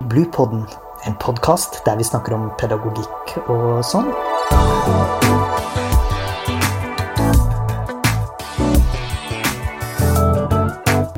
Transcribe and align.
Bluepodden, 0.00 0.66
en 1.06 1.14
podkast 1.20 1.86
der 1.86 1.96
vi 1.96 2.04
snakker 2.04 2.34
om 2.34 2.48
pedagogikk 2.58 3.36
og 3.46 3.78
sånn. 3.86 4.08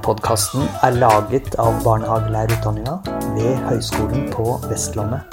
Podkasten 0.05 0.69
er 0.85 0.99
laget 1.01 1.57
av 1.57 1.81
barnehagelærerutdanninga 1.87 2.99
ved 3.39 3.65
Høgskolen 3.65 4.29
på 4.37 4.59
Vestlandet. 4.69 5.25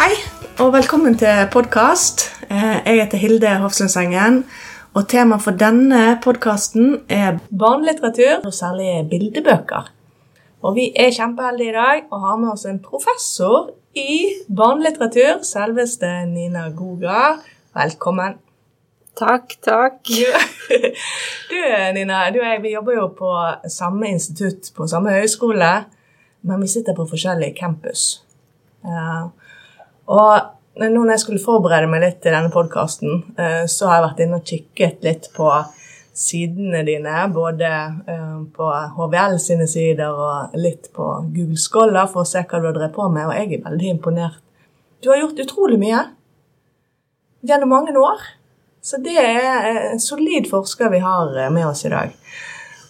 Hei, 0.00 0.10
og 0.58 0.74
velkommen 0.74 1.14
til 1.22 1.46
podkast. 1.54 2.26
Jeg 2.50 3.04
heter 3.04 3.18
Hilde 3.18 3.54
Hofslundsengen. 3.62 4.42
Og 4.96 5.04
temaet 5.08 5.44
for 5.44 5.56
denne 5.58 6.16
podkasten 6.24 7.02
er 7.12 7.38
barnelitteratur, 7.52 8.46
og 8.48 8.54
særlig 8.54 9.04
bildebøker. 9.10 9.90
Og 10.64 10.74
vi 10.74 10.88
er 10.96 11.12
kjempeheldige 11.14 11.70
i 11.70 11.76
dag 11.76 12.08
og 12.10 12.24
har 12.24 12.38
med 12.40 12.54
oss 12.54 12.64
en 12.66 12.80
professor 12.82 13.70
i 13.94 14.24
barnelitteratur, 14.48 15.44
selveste 15.46 16.08
Nina 16.26 16.68
Goga. 16.74 17.36
Velkommen. 17.76 18.38
Takk, 19.18 19.58
takk. 19.64 20.00
Du, 21.48 21.56
Nina, 21.94 22.26
du 22.28 22.42
og 22.42 22.44
jeg 22.44 22.58
vi 22.62 22.74
jobber 22.74 22.98
jo 22.98 23.06
på 23.16 23.30
samme 23.72 24.10
institutt, 24.12 24.68
på 24.76 24.86
samme 24.86 25.14
høyskole, 25.16 25.70
men 26.44 26.60
vi 26.60 26.68
sitter 26.68 26.96
på 26.96 27.06
forskjellig 27.08 27.54
campus. 27.56 28.02
Og 30.12 30.57
nå 30.86 31.02
når 31.02 31.14
jeg 31.16 31.24
skulle 31.24 31.42
forberede 31.42 31.90
meg 31.90 32.04
litt 32.04 32.20
til 32.22 32.34
denne 32.36 32.52
podkasten, 32.54 33.22
uh, 33.38 33.64
så 33.70 33.90
har 33.90 33.98
jeg 33.98 34.06
vært 34.06 34.22
inne 34.24 34.38
og 34.38 34.52
kikket 34.52 35.06
litt 35.06 35.30
på 35.34 35.48
sidene 36.18 36.82
dine, 36.86 37.16
både 37.34 37.72
uh, 38.08 38.38
på 38.54 38.70
HVL 38.98 39.38
sine 39.42 39.66
sider 39.70 40.14
og 40.14 40.58
litt 40.58 40.90
på 40.94 41.08
Google 41.34 41.58
Scholar 41.58 42.10
for 42.10 42.24
å 42.24 42.30
se 42.30 42.42
hva 42.44 42.62
du 42.62 42.70
har 42.70 42.76
drevet 42.76 42.96
på 42.96 43.08
med, 43.10 43.26
og 43.28 43.36
jeg 43.36 43.58
er 43.58 43.66
veldig 43.66 43.92
imponert. 43.96 44.42
Du 45.02 45.12
har 45.12 45.20
gjort 45.22 45.44
utrolig 45.44 45.78
mye 45.78 46.02
gjennom 47.46 47.70
mange 47.70 47.94
år. 47.98 48.22
Så 48.82 48.98
det 49.02 49.16
er 49.20 49.90
en 49.92 50.00
solid 50.00 50.48
forsker 50.50 50.90
vi 50.92 51.02
har 51.02 51.34
eh, 51.36 51.50
med 51.52 51.66
oss 51.68 51.84
i 51.84 51.92
dag. 51.92 52.14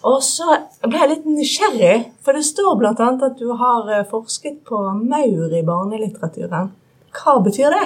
Og 0.07 0.21
så 0.23 0.55
ble 0.85 1.01
jeg 1.01 1.11
litt 1.11 1.25
nysgjerrig, 1.27 1.95
for 2.23 2.37
det 2.37 2.45
står 2.47 2.77
bl.a. 2.79 2.93
at 2.95 3.39
du 3.39 3.49
har 3.59 3.89
eh, 3.91 4.05
forsket 4.07 4.61
på 4.67 4.79
maur 4.99 5.55
i 5.55 5.65
barnelitteraturen. 5.67 6.71
Hva 7.15 7.39
betyr 7.43 7.73
det? 7.73 7.85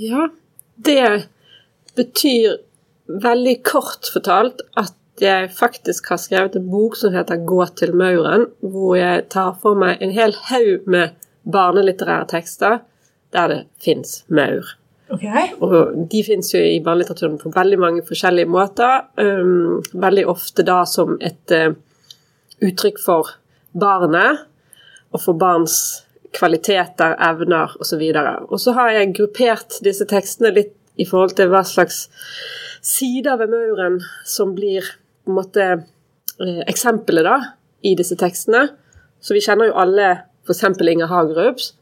Ja, 0.00 0.28
det 0.76 1.28
betyr 1.96 2.58
veldig 3.22 3.56
kort 3.66 4.08
fortalt 4.12 4.62
at 4.80 4.94
jeg 5.20 5.50
faktisk 5.54 6.08
har 6.08 6.20
skrevet 6.20 6.56
en 6.56 6.70
bok 6.70 6.96
som 6.96 7.12
heter 7.12 7.36
'Gå 7.36 7.66
til 7.76 7.92
mauren', 7.92 8.48
hvor 8.60 8.94
jeg 8.96 9.28
tar 9.28 9.58
for 9.62 9.74
meg 9.74 9.98
en 10.00 10.10
hel 10.10 10.34
haug 10.48 10.86
med 10.86 11.10
barnelitterære 11.44 12.28
tekster 12.28 12.78
der 13.32 13.48
det 13.48 13.66
fins 13.84 14.24
maur. 14.28 14.64
Okay. 15.12 15.52
Og 15.60 16.08
de 16.12 16.24
fins 16.24 16.54
jo 16.54 16.58
i 16.58 16.80
barnelitteraturen 16.80 17.38
på 17.38 17.52
veldig 17.54 17.78
mange 17.78 18.02
forskjellige 18.06 18.48
måter. 18.48 19.04
Um, 19.18 19.82
veldig 19.92 20.26
ofte 20.28 20.64
da 20.64 20.84
som 20.88 21.18
et 21.20 21.52
uh, 21.52 21.74
uttrykk 22.62 23.00
for 23.04 23.28
barnet, 23.78 24.46
og 25.12 25.20
for 25.20 25.36
barns 25.36 26.04
kvaliteter, 26.36 27.16
evner 27.20 27.74
osv. 27.80 28.02
Og, 28.48 28.56
så 28.60 28.74
har 28.76 28.92
jeg 28.96 29.12
gruppert 29.18 29.80
disse 29.84 30.06
tekstene 30.08 30.52
litt 30.56 30.74
i 31.00 31.06
forhold 31.08 31.36
til 31.38 31.50
hva 31.52 31.62
slags 31.64 32.06
sider 32.84 33.38
ved 33.40 33.52
mauren 33.52 34.00
som 34.28 34.54
blir 34.56 34.86
på 35.22 35.32
en 35.32 35.38
måte 35.38 35.68
uh, 35.78 36.62
eksempelet 36.66 37.24
da, 37.26 37.36
i 37.86 37.94
disse 37.98 38.18
tekstene. 38.18 38.66
Så 39.22 39.36
vi 39.36 39.44
kjenner 39.44 39.70
jo 39.70 39.78
alle 39.78 40.08
f.eks. 40.42 40.66
Inger 40.82 41.10
Hagerups 41.10 41.72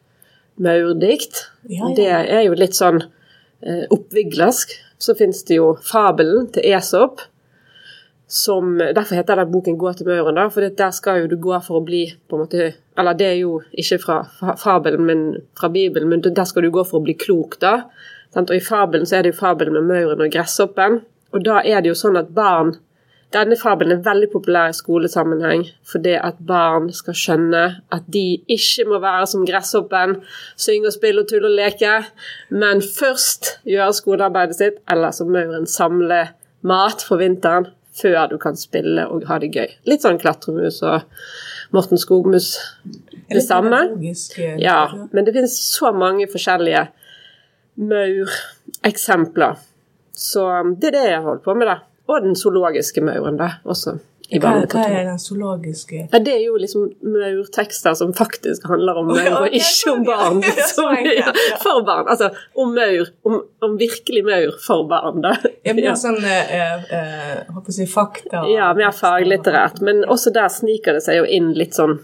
maurdikt. 0.61 1.51
Ja, 1.63 1.89
ja. 1.89 1.95
Det 1.97 2.09
er 2.11 2.45
jo 2.47 2.57
litt 2.59 2.77
sånn 2.77 3.01
eh, 3.03 3.85
oppviglersk. 3.93 4.75
Så 5.01 5.17
finnes 5.17 5.43
det 5.49 5.57
jo 5.61 5.73
fabelen 5.85 6.51
til 6.55 6.67
Esop. 6.77 7.25
Som, 8.31 8.77
derfor 8.79 9.17
heter 9.19 9.41
den 9.41 9.51
boken 9.51 9.79
'Gå 9.79 9.93
til 9.97 10.07
mauren', 10.07 10.37
da, 10.39 10.47
for 10.49 10.61
der 10.61 10.91
skal 10.91 11.21
jo 11.21 11.27
du 11.27 11.37
gå 11.37 11.57
for 11.67 11.81
å 11.81 11.85
bli 11.85 12.05
på 12.29 12.37
en 12.37 12.45
måte, 12.45 12.75
Eller 12.99 13.13
det 13.13 13.27
er 13.27 13.39
jo 13.41 13.63
ikke 13.73 13.99
fra 13.99 14.55
fabelen, 14.57 15.07
men 15.07 15.37
fra 15.59 15.69
Bibelen, 15.69 16.09
men 16.09 16.21
der 16.21 16.45
skal 16.45 16.63
du 16.63 16.71
gå 16.71 16.85
for 16.85 17.01
å 17.01 17.05
bli 17.05 17.15
klok, 17.15 17.59
da. 17.61 17.83
Og 18.37 18.51
i 18.51 18.61
fabelen 18.61 19.07
så 19.07 19.17
er 19.17 19.23
det 19.23 19.33
jo 19.33 19.41
fabelen 19.41 19.73
med 19.73 19.83
mauren 19.83 20.21
og 20.21 20.31
gresshoppen. 20.31 21.01
Og 21.33 21.45
da 21.45 21.63
er 21.65 21.81
det 21.81 21.89
jo 21.89 21.95
sånn 21.95 22.17
at 22.17 22.35
barn 22.35 22.77
denne 23.31 23.55
fabelen 23.55 23.95
er 23.95 24.03
veldig 24.03 24.27
populær 24.33 24.73
i 24.73 24.75
skolesammenheng 24.75 25.61
fordi 25.87 26.17
at 26.19 26.41
barn 26.47 26.89
skal 26.95 27.15
skjønne 27.15 27.63
at 27.95 28.09
de 28.11 28.41
ikke 28.51 28.89
må 28.91 28.99
være 29.03 29.29
som 29.31 29.45
gresshoppen, 29.47 30.17
synge 30.59 30.91
og 30.91 30.97
spille 30.97 31.23
og 31.23 31.31
tulle 31.31 31.47
og 31.47 31.55
leke, 31.55 31.93
men 32.51 32.83
først 32.83 33.61
gjøre 33.71 33.95
skolearbeidet 34.01 34.59
sitt, 34.59 34.81
eller 34.91 35.15
som 35.15 35.31
mauren 35.31 35.69
samle 35.71 36.25
mat 36.67 37.07
for 37.07 37.23
vinteren 37.23 37.71
før 37.97 38.27
du 38.31 38.37
kan 38.39 38.57
spille 38.59 39.07
og 39.11 39.27
ha 39.29 39.39
det 39.43 39.51
gøy. 39.55 39.73
Litt 39.91 40.05
sånn 40.05 40.21
klatremus 40.21 40.81
og 40.87 41.07
Morten 41.75 41.99
Skogmus. 42.01 42.53
Det 43.31 43.43
samme. 43.47 43.83
Ja, 44.63 44.79
men 45.13 45.27
det 45.27 45.35
finnes 45.37 45.57
så 45.59 45.93
mange 45.95 46.27
forskjellige 46.31 46.89
maureksempler. 47.81 49.59
Så 50.13 50.47
det 50.77 50.91
er 50.91 50.97
det 50.97 51.05
jeg 51.13 51.25
holder 51.25 51.45
på 51.45 51.55
med, 51.57 51.71
da. 51.71 51.77
Og 52.11 52.25
den 52.25 52.35
zoologiske 52.37 53.03
mauren, 53.07 53.39
da, 53.39 53.53
også. 53.65 54.01
I 54.31 54.39
Hva, 54.39 54.53
hva 54.71 54.83
er 54.87 55.09
den 55.09 55.19
zoologiske 55.19 56.05
Ja, 56.05 56.19
det 56.23 56.35
er 56.37 56.43
jo 56.45 56.59
liksom 56.61 56.87
maurtekster 57.03 57.97
som 57.99 58.13
faktisk 58.15 58.69
handler 58.71 59.01
om 59.01 59.09
maur, 59.11 59.31
og 59.41 59.57
ikke 59.57 59.95
om 59.95 60.05
barn. 60.07 60.43
Som, 60.71 60.93
ja, 61.07 61.33
for 61.63 61.83
barn. 61.87 62.07
Altså 62.11 62.31
om 62.55 62.71
maur. 62.77 63.11
Om, 63.27 63.41
om 63.67 63.75
virkelig 63.81 64.23
maur 64.27 64.55
for 64.63 64.87
barn, 64.91 65.19
da. 65.25 65.35
Ja, 65.65 65.75
men 65.75 65.83
det 65.83 65.91
er 65.91 65.99
sånn 65.99 66.21
eh, 66.23 66.55
eh, 66.95 67.35
håper 67.51 67.81
jeg 67.83 67.91
fakta 67.91 68.45
Ja, 68.51 68.71
mer 68.79 68.95
faglitterært. 68.95 69.83
Men 69.87 70.05
også 70.07 70.33
der 70.35 70.51
sniker 70.53 70.99
det 70.99 71.05
seg 71.07 71.21
jo 71.23 71.27
inn 71.27 71.51
litt 71.59 71.75
sånn 71.79 71.99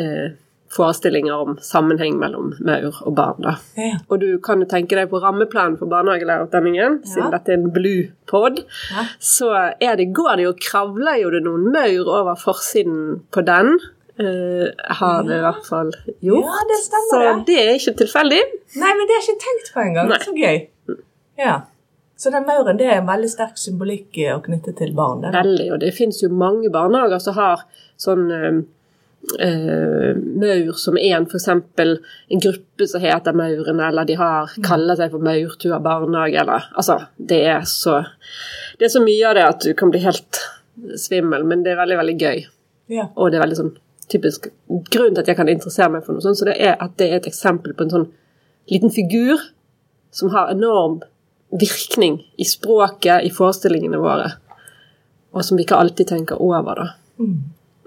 eh, 0.00 0.36
forestillinger 0.70 1.34
om 1.34 1.56
sammenheng 1.66 2.18
mellom 2.20 2.52
maur 2.62 3.00
og 3.06 3.14
barn, 3.18 3.40
da. 3.42 3.56
Ja. 3.76 3.96
Og 4.08 4.20
du 4.22 4.38
kan 4.38 4.60
jo 4.62 4.68
tenke 4.70 4.94
deg 4.98 5.08
på 5.10 5.18
rammeplanen 5.22 5.76
for 5.80 5.90
barnehagelærerutdanningen, 5.90 7.00
Ja. 7.02 7.08
siden 7.14 7.30
dette 7.34 7.52
er 7.52 7.58
en 7.58 7.70
blue 7.74 8.04
pod, 8.30 8.60
Ja. 8.92 9.06
så 9.18 9.50
er 9.80 9.96
det, 9.96 10.12
går 10.14 10.36
det 10.36 10.44
jo, 10.44 10.52
kravler 10.54 11.20
jo 11.22 11.30
det 11.30 11.42
noen 11.42 11.72
maur 11.72 12.06
over 12.20 12.34
forsiden 12.36 13.22
på 13.32 13.42
den. 13.44 13.78
Uh, 14.20 14.68
har 15.00 15.22
det 15.24 15.38
i 15.38 15.40
hvert 15.40 15.64
fall 15.64 15.90
gjort. 16.20 16.44
Ja, 16.44 16.64
det 16.68 16.76
stemmer 16.84 17.10
så 17.10 17.44
det. 17.46 17.56
er 17.56 17.70
ikke 17.78 17.94
tilfeldig. 18.04 18.40
Nei, 18.76 18.90
men 18.98 19.06
det 19.08 19.14
har 19.16 19.22
jeg 19.24 19.34
ikke 19.34 19.44
tenkt 19.46 19.70
på 19.72 19.80
engang. 19.80 20.10
Så 20.20 20.34
gøy. 20.36 20.58
Ja. 21.38 21.54
Så 22.20 22.30
den 22.30 22.44
mauren 22.44 22.76
det 22.76 22.84
er 22.86 22.98
en 23.00 23.06
veldig 23.08 23.30
sterk 23.32 23.56
symbolikk 23.56 24.18
eh, 24.20 24.34
å 24.36 24.42
knytte 24.44 24.74
til 24.76 24.92
barn. 24.92 25.22
Veldig, 25.32 25.70
og 25.72 25.80
det 25.80 25.94
finnes 25.96 26.20
jo 26.22 26.28
mange 26.28 26.68
barnehager 26.70 27.18
som 27.18 27.34
har 27.38 27.62
sånn 27.96 28.26
eh, 28.30 28.60
eh, 29.38 30.16
maur 30.16 30.72
som 30.72 30.96
en, 30.98 31.26
f.eks. 31.26 31.48
en 31.48 32.40
gruppe 32.40 32.86
som 32.88 33.02
heter 33.02 33.36
Maurene, 33.36 33.88
eller 33.88 34.08
de 34.08 34.16
har, 34.20 34.54
kaller 34.64 34.98
seg 34.98 35.12
for 35.12 35.24
Maurtua 35.24 35.80
barnehage, 35.84 36.40
eller 36.40 36.70
Altså, 36.74 37.00
det 37.16 37.42
er 37.52 37.66
så 37.68 38.00
Det 38.78 38.88
er 38.88 38.94
så 38.94 39.04
mye 39.04 39.28
av 39.28 39.36
det 39.36 39.44
at 39.44 39.68
du 39.68 39.74
kan 39.76 39.92
bli 39.92 40.00
helt 40.00 40.40
svimmel, 40.96 41.44
men 41.44 41.62
det 41.64 41.74
er 41.74 41.82
veldig, 41.82 41.98
veldig 42.00 42.16
gøy. 42.16 42.44
Ja. 42.90 43.10
Og 43.14 43.30
det 43.30 43.38
er 43.38 43.44
veldig 43.44 43.58
sånn 43.58 43.74
typisk 44.10 44.48
grunn 44.90 45.14
til 45.14 45.22
at 45.22 45.28
jeg 45.28 45.38
kan 45.38 45.50
interessere 45.50 45.92
meg 45.92 46.06
for 46.06 46.16
noe 46.16 46.24
sånt, 46.24 46.40
så 46.40 46.48
det 46.48 46.56
er 46.58 46.78
at 46.80 46.96
det 46.98 47.10
er 47.10 47.20
et 47.20 47.28
eksempel 47.30 47.76
på 47.76 47.86
en 47.86 47.92
sånn 47.92 48.08
liten 48.70 48.90
figur 48.94 49.38
som 50.14 50.32
har 50.34 50.50
enorm 50.50 50.98
virkning 51.60 52.20
i 52.38 52.46
språket, 52.46 53.26
i 53.26 53.30
forestillingene 53.34 54.00
våre, 54.00 54.32
og 55.34 55.44
som 55.46 55.58
vi 55.58 55.66
ikke 55.66 55.78
alltid 55.78 56.10
tenker 56.10 56.42
over, 56.42 56.80
da. 56.80 56.88
Mm. 57.20 57.38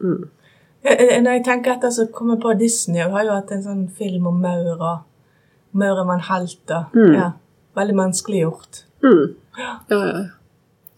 eh, 0.03 0.42
Når 0.83 1.31
jeg 1.38 1.44
tenker 1.45 1.77
etter, 1.77 1.94
så 1.95 2.07
kommer 2.12 2.35
jeg 2.35 2.44
på 2.44 2.53
Disney. 2.59 3.00
Vi 3.00 3.15
har 3.15 3.24
jo 3.27 3.38
hatt 3.38 3.51
en 3.56 3.63
sånn 3.63 3.83
film 3.97 4.27
om 4.27 4.41
maura. 4.44 4.97
Maura 5.71 6.03
man 6.06 6.24
halter. 6.27 6.89
Mm. 6.94 7.13
ja, 7.15 7.30
Veldig 7.77 7.95
menneskeliggjort. 7.97 8.83
Mm. 9.03 9.24
Ja, 9.57 9.71
ja, 9.89 10.01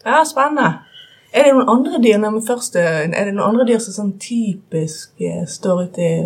ja. 0.06 0.24
Spennende. 0.28 0.74
Er 1.36 1.50
det 1.50 1.54
noen 1.56 1.70
andre 1.72 2.00
dyr 2.00 2.20
når 2.22 2.42
først, 2.48 2.78
eh, 2.80 3.06
er 3.06 3.28
det 3.28 3.34
noen 3.36 3.54
andre 3.54 3.66
dyr 3.68 3.80
som 3.84 3.96
sånn 3.96 4.12
typisk 4.24 5.20
eh, 5.20 5.44
står 5.50 5.82
ute 5.90 6.04
i 6.04 6.18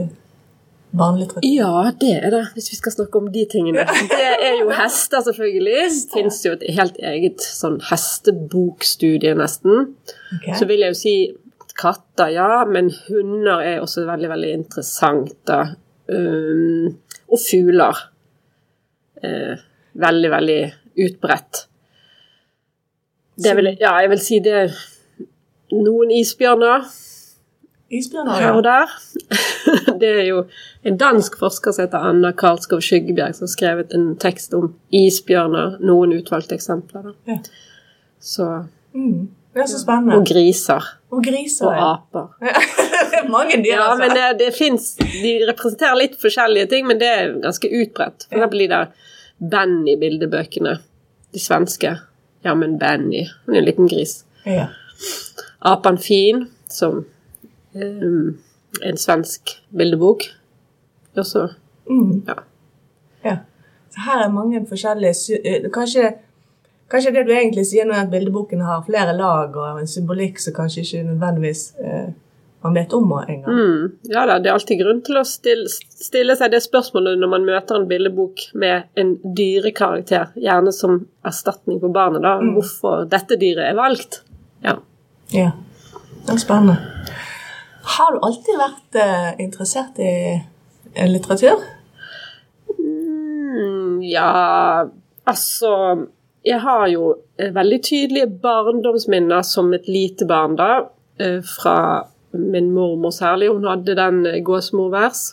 barnelitteratur? 0.94 1.48
Ja, 1.50 1.92
det 2.02 2.12
er 2.20 2.34
det, 2.34 2.44
hvis 2.54 2.70
vi 2.74 2.78
skal 2.78 2.94
snakke 2.94 3.22
om 3.22 3.32
de 3.34 3.46
tingene. 3.50 3.86
Det 4.12 4.30
er 4.50 4.60
jo 4.62 4.70
hester, 4.78 5.24
selvfølgelig. 5.26 5.78
Det 5.90 6.14
fins 6.14 6.42
jo 6.46 6.54
et 6.58 6.66
helt 6.78 7.00
eget 7.02 7.46
sånn 7.46 7.80
hestebokstudie, 7.90 9.34
nesten. 9.40 9.96
Okay. 10.38 10.58
Så 10.60 10.70
vil 10.70 10.86
jeg 10.86 10.94
jo 10.94 11.00
si 11.02 11.16
katter, 11.78 12.32
ja, 12.34 12.66
men 12.66 12.92
hunder 13.08 13.64
er 13.64 13.84
også 13.84 14.06
veldig, 14.08 14.30
veldig 14.32 14.52
interessant, 14.62 15.34
da. 15.48 15.64
Um, 16.10 16.96
og 17.30 17.42
fugler. 17.44 18.06
Uh, 19.24 19.60
veldig, 20.00 20.32
veldig 20.32 20.62
utbredt. 21.06 21.66
Det 23.44 23.56
vil, 23.56 23.76
ja, 23.80 23.94
jeg 24.02 24.10
vil 24.12 24.24
si 24.24 24.40
det 24.44 24.64
noen 25.76 26.12
isbjørner. 26.12 26.88
Isbjørner, 27.90 28.42
her 28.42 28.58
og 28.58 28.66
ja. 28.66 28.72
der. 28.72 28.98
Det 30.00 30.10
er 30.10 30.26
jo 30.28 30.44
en 30.88 30.98
dansk 30.98 31.38
forsker 31.40 31.74
som 31.76 31.86
heter 31.86 32.06
Anna 32.10 32.32
Karlskov 32.38 32.82
Skyggebjerg, 32.86 33.36
som 33.36 33.48
har 33.48 33.54
skrevet 33.54 33.96
en 33.96 34.12
tekst 34.22 34.54
om 34.58 34.72
isbjørner, 34.96 35.80
noen 35.84 36.14
utvalgte 36.18 36.58
eksempler. 36.58 37.10
Da. 37.10 37.34
Ja. 37.34 37.40
Så, 38.20 38.52
Mm. 38.94 39.30
Det 39.54 39.62
er 39.62 39.68
så 39.70 39.92
og 40.16 40.24
griser. 40.26 40.86
Og 41.12 41.24
griser. 41.26 41.66
Og 41.66 41.80
aper. 41.90 42.28
Det 42.42 43.18
er 43.24 43.30
mange 43.34 43.58
dyr, 43.64 43.72
Ja, 43.72 43.86
altså. 43.92 44.02
men 44.04 44.16
det, 44.18 44.26
det 44.44 44.50
finnes, 44.58 44.92
De 45.00 45.32
representerer 45.50 45.98
litt 45.98 46.18
forskjellige 46.22 46.68
ting, 46.70 46.86
men 46.88 47.00
det 47.02 47.08
er 47.10 47.32
ganske 47.42 47.70
utbredt. 47.82 48.28
For 48.30 48.38
eksempel 48.38 48.60
de 48.66 48.68
der 48.70 48.92
Benny-bildebøkene. 49.54 50.76
De 51.34 51.40
svenske. 51.42 51.96
Ja, 52.46 52.54
men 52.56 52.78
Benny. 52.80 53.24
Han 53.46 53.56
er 53.56 53.60
en 53.64 53.66
liten 53.68 53.88
gris. 53.90 54.20
Ja. 54.46 54.68
Apan 55.66 55.98
Fin, 56.02 56.46
som 56.72 57.02
um, 57.74 58.38
en 58.86 58.98
svensk 58.98 59.56
bildebok. 59.78 60.24
Også, 61.18 61.48
Mm. 61.90 62.22
ja. 62.28 62.34
ja. 63.26 63.38
Så 63.90 64.02
her 64.06 64.20
er 64.24 64.30
mange 64.30 64.60
forskjellige 64.70 65.40
eh, 65.44 65.64
Kanskje, 65.74 66.12
kanskje 66.90 67.14
det 67.16 67.28
du 67.28 67.36
egentlig 67.36 67.66
sier 67.70 67.88
nå, 67.88 67.94
er 67.96 68.08
at 68.08 68.14
bildeboken 68.14 68.64
har 68.66 68.86
flere 68.88 69.14
lag 69.18 69.56
og 69.56 69.80
en 69.82 69.90
symbolikk 69.90 70.42
som 70.42 70.56
kanskje 70.58 70.86
ikke 70.86 71.06
nødvendigvis 71.12 71.64
eh, 71.84 72.10
man 72.62 72.76
vet 72.76 72.94
om 72.94 73.12
engang. 73.28 73.54
Mm, 73.56 73.92
ja 74.12 74.26
da, 74.28 74.40
det 74.40 74.50
er 74.50 74.58
alltid 74.58 74.82
grunn 74.82 75.00
til 75.06 75.20
å 75.20 75.24
stille, 75.28 75.70
stille 75.70 76.36
seg 76.36 76.52
det 76.52 76.60
spørsmålet 76.66 77.22
når 77.22 77.32
man 77.32 77.48
møter 77.48 77.80
en 77.80 77.88
bildebok 77.88 78.50
med 78.60 78.90
en 79.00 79.16
dyrekarakter, 79.24 80.34
gjerne 80.36 80.74
som 80.76 81.00
erstatning 81.28 81.80
for 81.80 81.96
barnet, 81.96 82.26
da, 82.26 82.36
hvorfor 82.58 83.08
dette 83.12 83.40
dyret 83.40 83.70
er 83.70 83.80
valgt. 83.80 84.22
Ja. 84.66 84.76
Ja. 85.32 85.54
Det 86.26 86.36
er 86.36 86.42
spennende. 86.42 86.76
Har 87.96 88.14
du 88.14 88.22
alltid 88.28 88.60
vært 88.60 88.98
eh, 89.02 89.30
interessert 89.42 90.00
i 90.04 90.14
eh, 90.36 91.08
litteratur? 91.10 91.64
Mm, 92.76 94.02
ja, 94.04 94.30
altså 95.24 95.72
Jeg 96.50 96.62
har 96.66 96.88
jo 96.90 97.10
eh, 97.38 97.52
veldig 97.54 97.82
tydelige 97.86 98.30
barndomsminner 98.44 99.44
som 99.46 99.74
et 99.78 99.90
lite 99.90 100.26
barn, 100.30 100.56
da. 100.60 100.72
eh, 101.22 101.42
Fra 101.46 101.76
min 102.34 102.72
mormor 102.74 103.14
særlig. 103.14 103.52
Hun 103.54 103.68
hadde 103.70 103.96
den 103.98 104.24
eh, 104.30 104.40
gåsmorvers. 104.46 105.28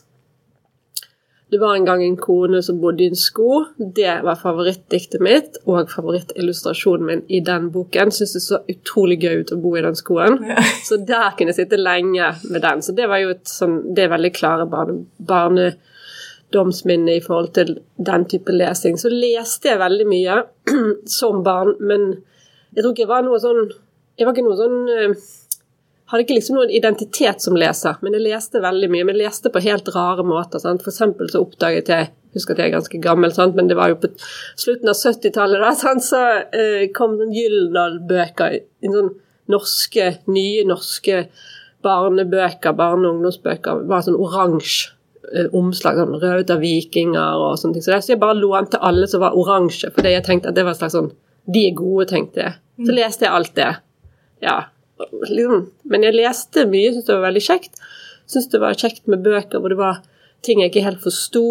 Det 1.46 1.60
var 1.62 1.76
en 1.76 1.84
gang 1.86 2.00
en 2.02 2.16
kone 2.18 2.58
som 2.62 2.80
bodde 2.82 3.04
i 3.04 3.06
en 3.12 3.16
sko. 3.16 3.60
Det 3.78 4.16
var 4.26 4.34
favorittdiktet 4.40 5.22
mitt 5.22 5.60
og 5.64 5.92
favorittillustrasjonen 5.92 7.06
min 7.06 7.20
i 7.30 7.38
den 7.46 7.68
boken. 7.70 8.10
Syns 8.10 8.32
det 8.34 8.42
så 8.42 8.58
utrolig 8.72 9.20
gøy 9.22 9.44
ut 9.44 9.52
å 9.54 9.60
bo 9.62 9.76
i 9.78 9.84
den 9.86 9.94
skoen. 9.96 10.40
Så 10.88 10.98
der 11.06 11.36
kunne 11.38 11.54
jeg 11.54 11.60
sitte 11.62 11.78
lenge 11.78 12.32
med 12.50 12.64
den. 12.66 12.82
Så 12.82 12.96
det 12.98 13.06
var 13.08 13.22
jo 13.22 13.30
et 13.36 13.46
sånn 13.46 13.78
Det 13.94 14.04
er 14.08 14.12
veldig 14.16 14.32
klare 14.34 14.66
barne, 14.66 15.70
barnedomsminne 16.52 17.16
i 17.16 17.20
forhold 17.20 17.52
til 17.54 17.78
den 17.96 18.24
type 18.24 18.52
lesing. 18.52 18.98
Så 18.98 19.08
leste 19.08 19.68
jeg 19.68 19.78
veldig 19.78 20.06
mye 20.06 20.44
som 21.06 21.42
barn, 21.44 21.76
men 21.80 22.22
jeg 22.74 22.82
tror 22.82 22.92
ikke 22.92 23.02
jeg 23.02 23.08
var 23.08 23.22
noe 23.24 23.40
sånn 23.40 23.72
Jeg 24.16 24.24
var 24.24 24.32
ikke 24.32 24.46
noe 24.46 24.56
sånn 24.56 24.88
eh, 24.88 25.12
hadde 26.08 26.22
ikke 26.22 26.36
liksom 26.38 26.56
noen 26.56 26.70
identitet 26.70 27.42
som 27.42 27.56
leser, 27.58 27.98
men 28.00 28.14
jeg 28.14 28.22
leste 28.24 28.62
veldig 28.62 28.88
mye. 28.88 29.04
Men 29.04 29.16
jeg 29.16 29.26
leste 29.26 29.50
på 29.52 29.60
helt 29.60 29.88
rare 29.92 30.22
måter. 30.24 30.58
Sant? 30.62 30.80
For 30.80 30.88
eksempel 30.88 31.28
så 31.28 31.42
oppdaget 31.42 31.90
jeg 31.90 32.08
husker 32.32 32.54
at 32.54 32.62
jeg 32.62 32.70
er 32.70 32.76
ganske 32.76 33.00
gammel, 33.02 33.32
sant? 33.34 33.56
men 33.56 33.68
det 33.68 33.76
var 33.76 33.90
jo 33.90 33.98
på 34.00 34.08
slutten 34.56 34.88
av 34.88 34.96
70-tallet, 34.96 35.84
så 36.10 36.22
eh, 36.54 36.86
kom 36.96 37.18
sånn 37.18 37.34
Gyldendal-bøker. 37.34 38.58
Sånn 38.86 39.12
norske, 39.52 40.08
nye 40.32 40.64
norske 40.66 41.26
barnebøker, 41.84 42.72
barne- 42.72 43.10
og 43.10 43.18
ungdomsbøker. 43.18 43.84
var 43.90 44.06
sånn 44.06 44.16
oransje 44.16 44.95
omslag, 45.56 45.98
sånn 45.98 46.20
rød 46.22 46.52
av 46.54 46.62
vikinger 46.62 47.42
og 47.42 47.58
sånne 47.60 47.76
ting. 47.76 47.84
Så, 47.84 47.92
det, 47.92 48.02
så 48.06 48.14
jeg 48.14 48.22
bare 48.22 48.38
lånte 48.38 48.80
alle 48.84 49.08
som 49.10 49.22
var 49.24 49.36
oransje, 49.38 49.90
fordi 49.94 50.14
jeg 50.14 50.26
tenkte 50.26 50.52
at 50.52 50.58
det 50.58 50.64
var 50.66 50.76
en 50.76 50.80
slags 50.80 50.96
sånn 50.98 51.12
De 51.46 51.68
er 51.68 51.76
gode, 51.78 52.08
tenkte 52.10 52.42
jeg. 52.42 52.56
Så 52.82 52.94
leste 52.94 53.26
jeg 53.26 53.34
alt 53.38 53.52
det. 53.54 53.68
Ja, 54.42 54.56
liksom. 55.30 55.68
Men 55.86 56.02
jeg 56.06 56.16
leste 56.16 56.66
mye, 56.66 56.90
syntes 56.90 57.06
det 57.06 57.14
var 57.14 57.28
veldig 57.28 57.44
kjekt. 57.46 57.80
Syntes 58.26 58.50
det 58.52 58.60
var 58.62 58.78
kjekt 58.78 59.06
med 59.10 59.22
bøker 59.22 59.62
hvor 59.62 59.72
det 59.72 59.78
var 59.78 60.02
ting 60.46 60.62
jeg 60.62 60.72
ikke 60.72 60.84
helt 60.86 61.04
forsto. 61.04 61.44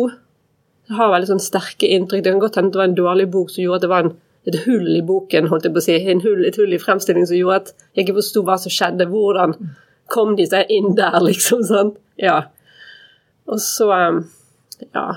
Jeg 0.89 0.99
har 0.99 1.13
veldig 1.13 1.31
sånn 1.31 1.43
sterke 1.43 1.89
inntrykk. 1.95 2.25
Det 2.25 2.33
kan 2.33 2.43
godt 2.43 2.59
hende 2.59 2.75
det 2.75 2.81
var 2.81 2.89
en 2.91 2.99
dårlig 2.99 3.29
bok 3.33 3.53
som 3.53 3.63
gjorde 3.63 3.79
at 3.79 3.85
det 3.85 3.91
var 3.93 4.05
en, 4.05 4.13
et 4.45 4.59
hull 4.67 4.91
i 4.93 5.05
boken, 5.05 5.49
holdt 5.49 5.69
jeg 5.69 5.75
på 5.75 5.81
å 5.81 5.85
si. 5.87 5.95
En 6.13 6.23
hull, 6.25 6.43
et 6.45 6.59
hull 6.59 6.75
i 6.75 6.81
fremstillingen 6.81 7.31
som 7.31 7.39
gjorde 7.39 7.61
at 7.63 7.87
jeg 7.95 8.05
ikke 8.05 8.19
forsto 8.19 8.43
hva 8.45 8.59
som 8.61 8.75
skjedde. 8.75 9.07
Hvordan 9.13 9.55
kom 10.11 10.35
de 10.37 10.45
seg 10.49 10.69
inn 10.75 10.93
der, 10.99 11.17
liksom. 11.29 11.63
sånn. 11.65 11.95
Ja. 12.21 12.43
Og 13.51 13.61
så 13.61 13.89
um, 13.93 14.25
Ja. 14.93 15.07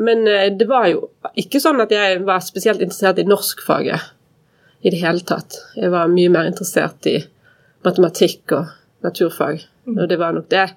Men 0.00 0.26
eh, 0.28 0.48
det 0.56 0.68
var 0.68 0.86
jo 0.88 1.08
ikke 1.36 1.60
sånn 1.60 1.80
at 1.82 1.90
jeg 1.92 2.22
var 2.24 2.40
spesielt 2.44 2.80
interessert 2.80 3.18
i 3.20 3.26
norskfaget 3.28 4.10
i 4.80 4.92
det 4.92 5.00
hele 5.02 5.20
tatt. 5.26 5.58
Jeg 5.76 5.92
var 5.92 6.08
mye 6.08 6.30
mer 6.32 6.48
interessert 6.48 7.04
i 7.10 7.18
matematikk 7.84 8.54
og 8.56 8.70
naturfag. 9.04 9.64
Og 9.90 10.06
det 10.08 10.18
var 10.20 10.32
nok 10.36 10.48
det 10.52 10.70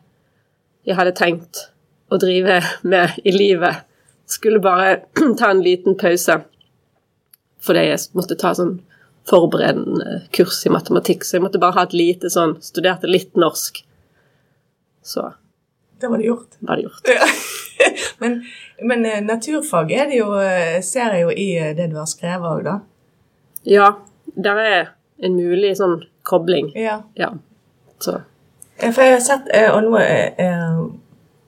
jeg 0.83 0.97
hadde 0.97 1.15
tenkt 1.15 1.67
å 2.11 2.19
drive 2.19 2.59
med 2.93 3.19
i 3.23 3.35
livet. 3.35 3.83
Skulle 4.29 4.63
bare 4.63 5.03
ta 5.39 5.51
en 5.51 5.63
liten 5.63 5.99
pause 5.99 6.41
fordi 7.63 7.85
jeg 7.87 7.99
måtte 8.11 8.35
ta 8.35 8.49
sånn 8.57 8.81
forberedende 9.23 10.17
kurs 10.35 10.57
i 10.67 10.71
matematikk, 10.73 11.21
så 11.23 11.37
jeg 11.37 11.43
måtte 11.45 11.61
bare 11.63 11.77
ha 11.77 11.85
et 11.87 11.93
lite 11.95 12.27
sånn 12.27 12.57
Studerte 12.59 13.07
litt 13.07 13.37
norsk. 13.39 13.77
Så 14.99 15.29
Det 15.99 16.07
var 16.07 16.17
det 16.17 16.25
gjort. 16.25 16.57
var 16.59 16.75
det 16.75 16.83
gjort. 16.83 17.01
Ja. 17.05 17.27
men, 18.17 18.43
men 18.81 19.05
eh, 19.05 19.21
naturfag 19.23 19.91
er 19.91 20.05
det 20.05 20.17
jo, 20.17 20.33
eh, 20.39 20.81
ser 20.81 21.15
jeg 21.15 21.21
jo 21.21 21.31
i 21.31 21.47
eh, 21.59 21.75
det 21.77 21.87
du 21.91 21.97
har 21.99 22.09
skrevet 22.09 22.49
òg, 22.49 22.63
da. 22.65 22.79
Ja, 23.63 23.89
der 24.35 24.59
er 24.63 24.91
en 25.23 25.37
mulig 25.37 25.75
sånn 25.79 26.01
kobling. 26.27 26.73
Ja. 26.75 27.01
Ja. 27.19 27.33
Så 28.03 28.19
For 28.79 29.05
jeg 29.05 29.15
har 29.15 29.23
sett, 29.23 29.47
og 29.71 29.85
nå 29.85 29.99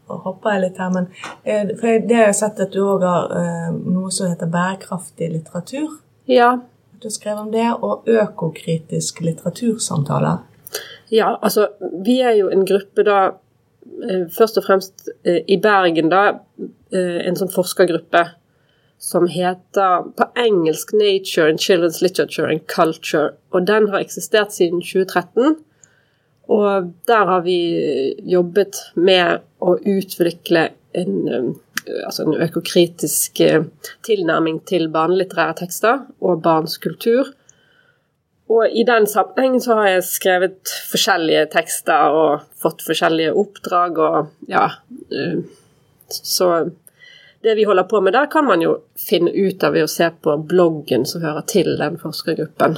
hopper 0.07 0.53
jeg 0.53 0.61
litt 0.61 0.77
her, 0.79 0.91
men 0.93 1.07
for 1.41 1.87
jeg, 1.89 2.03
det 2.07 2.19
har 2.19 2.29
jeg 2.29 2.37
sett 2.37 2.61
at 2.63 2.71
du 2.71 2.83
òg 2.85 3.03
har 3.03 3.33
noe 3.81 4.11
som 4.13 4.29
heter 4.29 4.51
bærekraftig 4.51 5.31
litteratur. 5.33 5.99
ja. 6.29 6.55
Du 6.95 7.09
har 7.09 7.11
skrevet 7.11 7.41
om 7.41 7.49
det, 7.51 7.65
og 7.83 8.07
økokritisk 8.07 9.19
litteratursamtaler. 9.21 10.37
Ja, 11.11 11.35
altså 11.41 11.67
vi 12.05 12.21
er 12.23 12.37
jo 12.39 12.47
en 12.49 12.63
gruppe 12.65 13.03
da 13.03 13.17
først 14.31 14.57
og 14.57 14.65
fremst 14.67 15.09
eh, 15.23 15.43
i 15.47 15.57
Bergen 15.61 16.09
da 16.11 16.23
eh, 16.93 17.21
en 17.27 17.37
sånn 17.37 17.53
forskergruppe 17.53 18.25
som 19.01 19.27
heter 19.29 20.09
på 20.17 20.27
engelsk 20.39 20.93
'Nature 20.93 21.49
and 21.49 21.59
Children's 21.59 22.01
Literature 22.01 22.49
and 22.49 22.65
Culture'. 22.71 23.35
Og 23.51 23.67
den 23.67 23.89
har 23.89 23.99
eksistert 23.99 24.53
siden 24.53 24.81
2013. 24.81 25.57
Og 26.47 26.93
der 27.07 27.25
har 27.25 27.41
vi 27.41 28.15
jobbet 28.21 28.75
med 28.95 29.41
å 29.61 29.77
utvikle 29.77 30.69
en, 30.93 31.27
eh, 31.27 32.05
altså 32.05 32.23
en 32.23 32.41
økokritisk 32.41 33.41
eh, 33.41 33.63
tilnærming 34.03 34.61
til 34.65 34.89
barnelitterære 34.89 35.55
tekster 35.65 36.05
og 36.21 36.41
barns 36.41 36.77
kultur. 36.77 37.33
Og 38.49 38.69
i 38.69 38.83
den 38.85 39.07
sammenhengen 39.09 39.61
så 39.61 39.73
har 39.79 39.87
jeg 39.89 40.03
skrevet 40.05 40.69
forskjellige 40.91 41.45
tekster 41.55 42.13
og 42.13 42.43
fått 42.61 42.83
forskjellige 42.85 43.33
oppdrag 43.33 43.97
og 43.97 44.27
ja 44.51 44.67
eh, 45.09 45.39
Så 46.13 46.49
det 47.45 47.55
vi 47.57 47.63
holder 47.65 47.83
på 47.89 48.01
med 48.01 48.13
der, 48.13 48.25
kan 48.29 48.45
man 48.45 48.61
jo 48.61 48.75
finne 48.97 49.29
ut 49.33 49.63
av 49.63 49.73
ved 49.73 49.83
å 49.85 49.89
se 49.89 50.09
på 50.21 50.37
bloggen 50.49 51.05
som 51.05 51.21
hører 51.21 51.41
til 51.49 51.77
den 51.77 51.97
forskergruppen. 52.01 52.77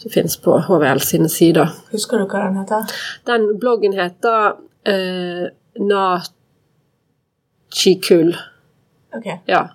Som 0.00 0.10
finnes 0.12 0.36
på 0.40 0.56
HVL 0.68 1.00
sine 1.04 1.28
sider. 1.28 1.68
Husker 1.92 2.18
du 2.18 2.24
hva 2.24 2.40
den 2.46 2.56
heter? 2.62 2.84
Den 3.28 3.58
bloggen 3.60 3.92
heter 3.96 4.56
eh, 4.88 5.48
Nachikul. 7.72 8.32
Ok, 9.16 9.26
Ja, 9.52 9.68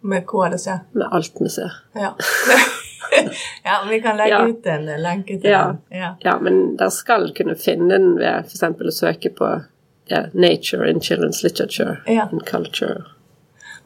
Med 0.00 0.26
KDC. 0.26 0.66
med 0.92 1.06
alt 1.10 1.32
vi 1.40 1.48
ser. 1.48 1.72
Ja. 1.94 2.14
ja, 3.64 3.78
vi 3.88 4.00
kan 4.04 4.16
legge 4.16 4.30
Ja. 4.36 4.46
ut 4.48 4.66
en 4.66 4.86
lenke 5.02 5.40
til 5.40 5.50
Ja. 5.50 5.64
den. 5.66 5.78
Ja. 6.00 6.14
Ja, 6.24 6.38
men 6.40 6.76
dere 6.76 6.90
skal 6.90 7.30
kunne 7.34 7.54
finne 7.56 7.88
den 7.94 8.16
ved 8.18 8.44
f.eks. 8.46 8.62
å 8.62 8.92
søke 8.92 9.30
på 9.34 9.52
'Nature 10.32 10.88
in 10.90 11.00
Children's 11.00 11.42
Literature 11.44 11.98
and 12.06 12.42
Culture'. 12.46 13.04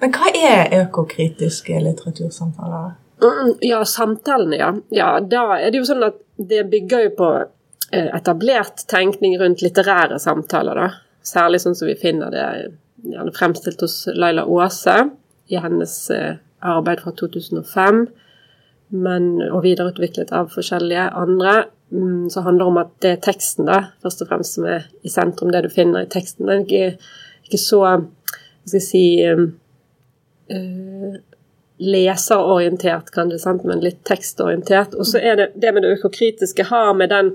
Men 0.00 0.12
hva 0.12 0.30
er 0.34 0.84
økokritiske 0.86 1.80
litteratursamtaler? 1.82 2.92
Mm, 3.22 3.54
ja, 3.60 3.84
samtalene, 3.84 4.56
ja. 4.58 4.72
ja. 4.90 5.20
Da 5.20 5.56
er 5.58 5.70
det 5.70 5.78
jo 5.78 5.84
sånn 5.86 6.02
at 6.06 6.16
det 6.38 6.64
bygger 6.70 7.04
jo 7.04 7.10
på 7.18 7.28
eh, 7.92 8.08
etablert 8.16 8.86
tenkning 8.90 9.36
rundt 9.38 9.62
litterære 9.62 10.18
samtaler, 10.18 10.74
da. 10.74 10.88
Særlig 11.22 11.60
sånn 11.62 11.74
som 11.78 11.86
vi 11.86 11.94
finner 11.94 12.30
det 12.34 12.46
gjerne 13.04 13.34
fremstilt 13.34 13.80
hos 13.84 14.08
Laila 14.14 14.42
Aase 14.46 15.10
i 15.50 15.56
hennes 15.62 15.94
eh, 16.10 16.34
arbeid 16.62 17.00
fra 17.04 17.12
2005, 17.18 18.06
men, 18.92 19.40
og 19.48 19.64
videreutviklet 19.64 20.32
av 20.36 20.52
forskjellige 20.52 21.08
andre. 21.18 21.56
Så 22.32 22.44
handler 22.44 22.64
det 22.64 22.70
om 22.70 22.80
at 22.80 22.92
det 23.04 23.10
er 23.16 23.24
teksten 23.24 23.68
da, 23.68 23.80
først 24.04 24.24
og 24.24 24.30
fremst 24.30 24.56
som 24.56 24.68
er 24.68 24.86
i 25.04 25.12
sentrum, 25.12 25.52
det 25.52 25.64
du 25.66 25.72
finner 25.72 26.04
i 26.04 26.12
teksten. 26.12 26.48
Den 26.48 26.62
er 26.62 26.66
ikke, 26.66 27.10
ikke 27.48 27.60
så 27.60 27.82
hva 27.82 27.98
skal 28.70 28.78
jeg 28.78 28.86
si 28.86 29.06
uh, 29.26 31.16
leserorientert, 31.82 33.10
kan 33.12 33.32
du 33.32 33.38
sant, 33.42 33.64
men 33.68 33.82
litt 33.82 34.04
tekstorientert. 34.08 34.94
Og 34.94 35.08
så 35.08 35.20
er 35.20 35.40
det 35.40 35.48
det 35.58 35.72
med 35.74 35.84
det 35.84 35.96
økokritiske 35.98 36.68
har 36.70 36.92
med 36.96 37.12
den 37.12 37.34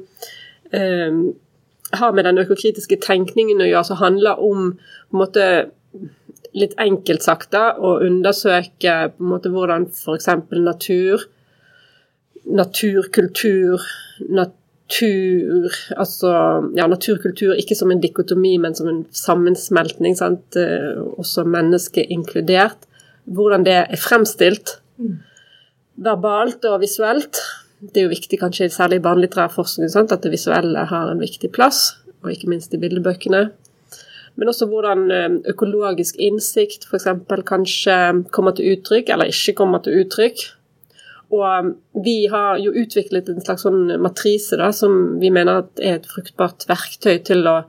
uh, 0.74 1.34
har 1.96 2.12
med 2.14 2.26
den 2.28 2.40
økokritiske 2.42 3.00
tenkningen 3.04 3.62
å 3.64 3.68
gjøre, 3.68 3.88
som 3.88 4.02
handler 4.02 4.42
om 4.44 4.74
på 4.76 5.16
en 5.16 5.22
måte 5.22 5.48
litt 6.58 6.74
enkelt 6.82 7.24
sagt 7.24 7.52
da, 7.54 7.72
å 7.78 7.98
undersøke 8.04 8.96
på 9.14 9.24
en 9.24 9.32
måte 9.32 9.52
hvordan 9.54 9.88
f.eks. 9.92 10.30
natur, 10.58 11.28
naturkultur, 12.48 13.84
natur 14.30 15.74
Altså 16.00 16.30
ja, 16.78 16.86
naturkultur 16.88 17.58
ikke 17.60 17.76
som 17.76 17.92
en 17.92 18.00
dikotomi, 18.00 18.54
men 18.64 18.76
som 18.76 18.88
en 18.88 19.02
sammensmeltning, 19.12 20.16
sant? 20.16 20.56
Eh, 20.56 20.96
også 21.20 21.44
mennesket 21.44 22.08
inkludert. 22.14 22.88
Hvordan 23.28 23.66
det 23.68 23.74
er 23.82 24.00
fremstilt. 24.00 24.78
Mm. 24.96 25.18
Verbalt 26.08 26.64
og 26.72 26.80
visuelt. 26.86 27.42
Det 27.82 28.00
er 28.00 28.08
jo 28.08 28.16
viktig 28.16 28.40
kanskje 28.40 28.70
særlig 28.72 29.02
i 29.02 29.06
barnelitterær 29.06 29.52
forskning 29.54 29.92
sant? 29.92 30.16
at 30.16 30.24
det 30.24 30.32
visuelle 30.32 30.88
har 30.88 31.12
en 31.12 31.20
viktig 31.20 31.52
plass, 31.52 31.98
og 32.24 32.32
ikke 32.32 32.50
minst 32.50 32.74
i 32.74 32.80
bildebøkene. 32.80 33.50
Men 34.38 34.52
også 34.54 34.70
hvordan 34.70 35.12
eh, 35.12 35.36
økologisk 35.52 36.16
innsikt 36.22 36.88
f.eks. 36.88 37.10
kanskje 37.46 37.98
kommer 38.32 38.56
til 38.56 38.78
uttrykk, 38.78 39.10
eller 39.10 39.34
ikke 39.34 39.58
kommer 39.58 39.84
til 39.84 40.06
uttrykk. 40.06 40.48
Og 41.34 41.44
eh, 41.48 41.70
vi 42.04 42.18
har 42.32 42.62
jo 42.64 42.72
utviklet 42.72 43.30
en 43.30 43.44
slags 43.44 43.66
sånn 43.68 43.92
matrise 44.04 44.60
da, 44.60 44.72
som 44.76 45.18
vi 45.22 45.32
mener 45.34 45.66
er 45.82 46.00
et 46.00 46.10
fruktbart 46.10 46.68
verktøy 46.70 47.20
til 47.28 47.48
å 47.50 47.60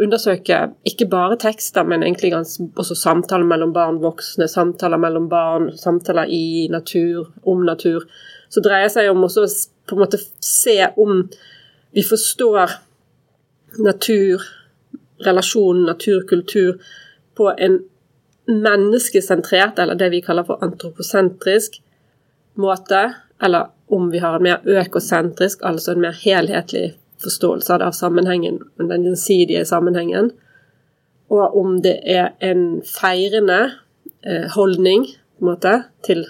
undersøke 0.00 0.58
ikke 0.88 1.06
bare 1.10 1.38
tekster, 1.38 1.86
men 1.86 2.02
egentlig 2.02 2.32
også 2.34 2.96
samtaler 2.98 3.46
mellom 3.46 3.74
barn 3.74 4.00
voksne, 4.02 4.48
samtaler 4.50 4.98
mellom 4.98 5.28
barn, 5.30 5.70
samtaler 5.78 6.30
i 6.34 6.66
natur, 6.72 7.30
om 7.46 7.62
natur. 7.66 8.08
Så 8.50 8.62
dreier 8.64 8.90
seg 8.90 9.10
om 9.12 9.22
også 9.26 9.46
på 9.86 9.94
en 9.94 10.02
måte 10.02 10.18
se 10.42 10.80
om 10.98 11.22
vi 11.94 12.02
forstår 12.02 12.74
natur, 13.84 14.42
relasjon 15.22 15.84
natur-kultur 15.86 16.82
på 17.38 17.50
en 17.54 17.78
menneskesentrert, 18.50 19.78
eller 19.78 19.98
det 19.98 20.10
vi 20.12 20.22
kaller 20.26 20.46
for 20.46 20.62
antroposentrisk 20.66 21.78
måte, 22.54 23.14
eller 23.42 23.70
om 23.86 24.10
vi 24.10 24.18
har 24.18 24.36
en 24.36 24.42
mer 24.42 24.60
økosentrisk, 24.64 25.62
altså 25.62 25.92
en 25.92 26.00
mer 26.00 26.16
helhetlig 26.24 26.94
forståelse 27.22 27.78
av 27.82 27.92
sammenhengen, 27.92 28.60
den 28.78 29.04
gjensidige 29.04 29.64
sammenhengen, 29.68 30.30
og 31.32 31.56
om 31.58 31.78
det 31.82 31.98
er 32.10 32.34
en 32.44 32.82
feirende 32.86 33.60
eh, 34.26 34.50
holdning 34.54 35.06
på 35.38 35.44
en 35.44 35.50
måte, 35.50 35.74
til 36.02 36.26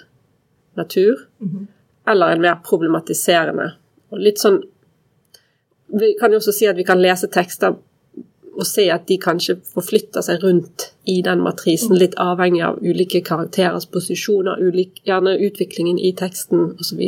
natur, 0.75 1.15
mm 1.39 1.49
-hmm. 1.49 1.65
eller 2.11 2.27
en 2.27 2.41
mer 2.41 2.55
problematiserende. 2.69 3.71
Og 4.09 4.19
litt 4.19 4.39
sånn 4.39 4.63
Vi 5.87 6.15
kan 6.19 6.31
jo 6.31 6.37
også 6.37 6.51
si 6.51 6.65
at 6.65 6.77
vi 6.77 6.83
kan 6.83 7.01
lese 7.01 7.27
tekster 7.27 7.75
og 8.55 8.67
se 8.67 8.87
at 8.93 9.07
de 9.09 9.17
kanskje 9.21 9.57
forflytter 9.73 10.23
seg 10.25 10.43
rundt 10.43 10.89
i 11.11 11.19
den 11.25 11.43
matrisen, 11.43 11.97
litt 11.99 12.15
avhengig 12.21 12.63
av 12.65 12.79
ulike 12.81 13.21
karakterers 13.25 13.87
posisjoner, 13.91 14.61
ulik, 14.63 15.01
gjerne 15.07 15.35
utviklingen 15.47 15.99
i 15.99 16.13
teksten 16.17 16.71
osv. 16.79 17.03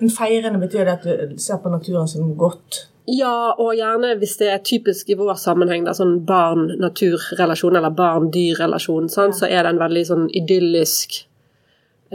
Men 0.00 0.12
feirende 0.12 0.60
betyr 0.62 0.88
det 0.88 0.94
at 0.96 1.08
du 1.32 1.40
ser 1.40 1.60
på 1.62 1.72
naturen 1.72 2.08
som 2.08 2.32
godt? 2.38 2.86
Ja, 3.06 3.54
og 3.54 3.76
gjerne 3.78 4.16
hvis 4.18 4.34
det 4.40 4.48
er 4.50 4.64
typisk 4.66 5.10
i 5.12 5.16
vår 5.18 5.36
sammenheng, 5.38 5.84
da, 5.86 5.94
sånn 5.94 6.18
barn-natur-relasjon 6.26 7.78
eller 7.78 7.94
barn-dyr-relasjon, 7.94 9.06
sånn, 9.12 9.30
ja. 9.30 9.38
så 9.38 9.50
er 9.50 9.68
den 9.68 9.78
veldig 9.78 10.02
sånn 10.08 10.24
idyllisk, 10.34 11.20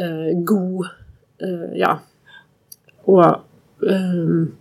uh, 0.02 0.34
god, 0.48 0.90
uh, 1.46 1.70
ja, 1.80 1.94
og 3.08 3.88
um, 3.88 4.52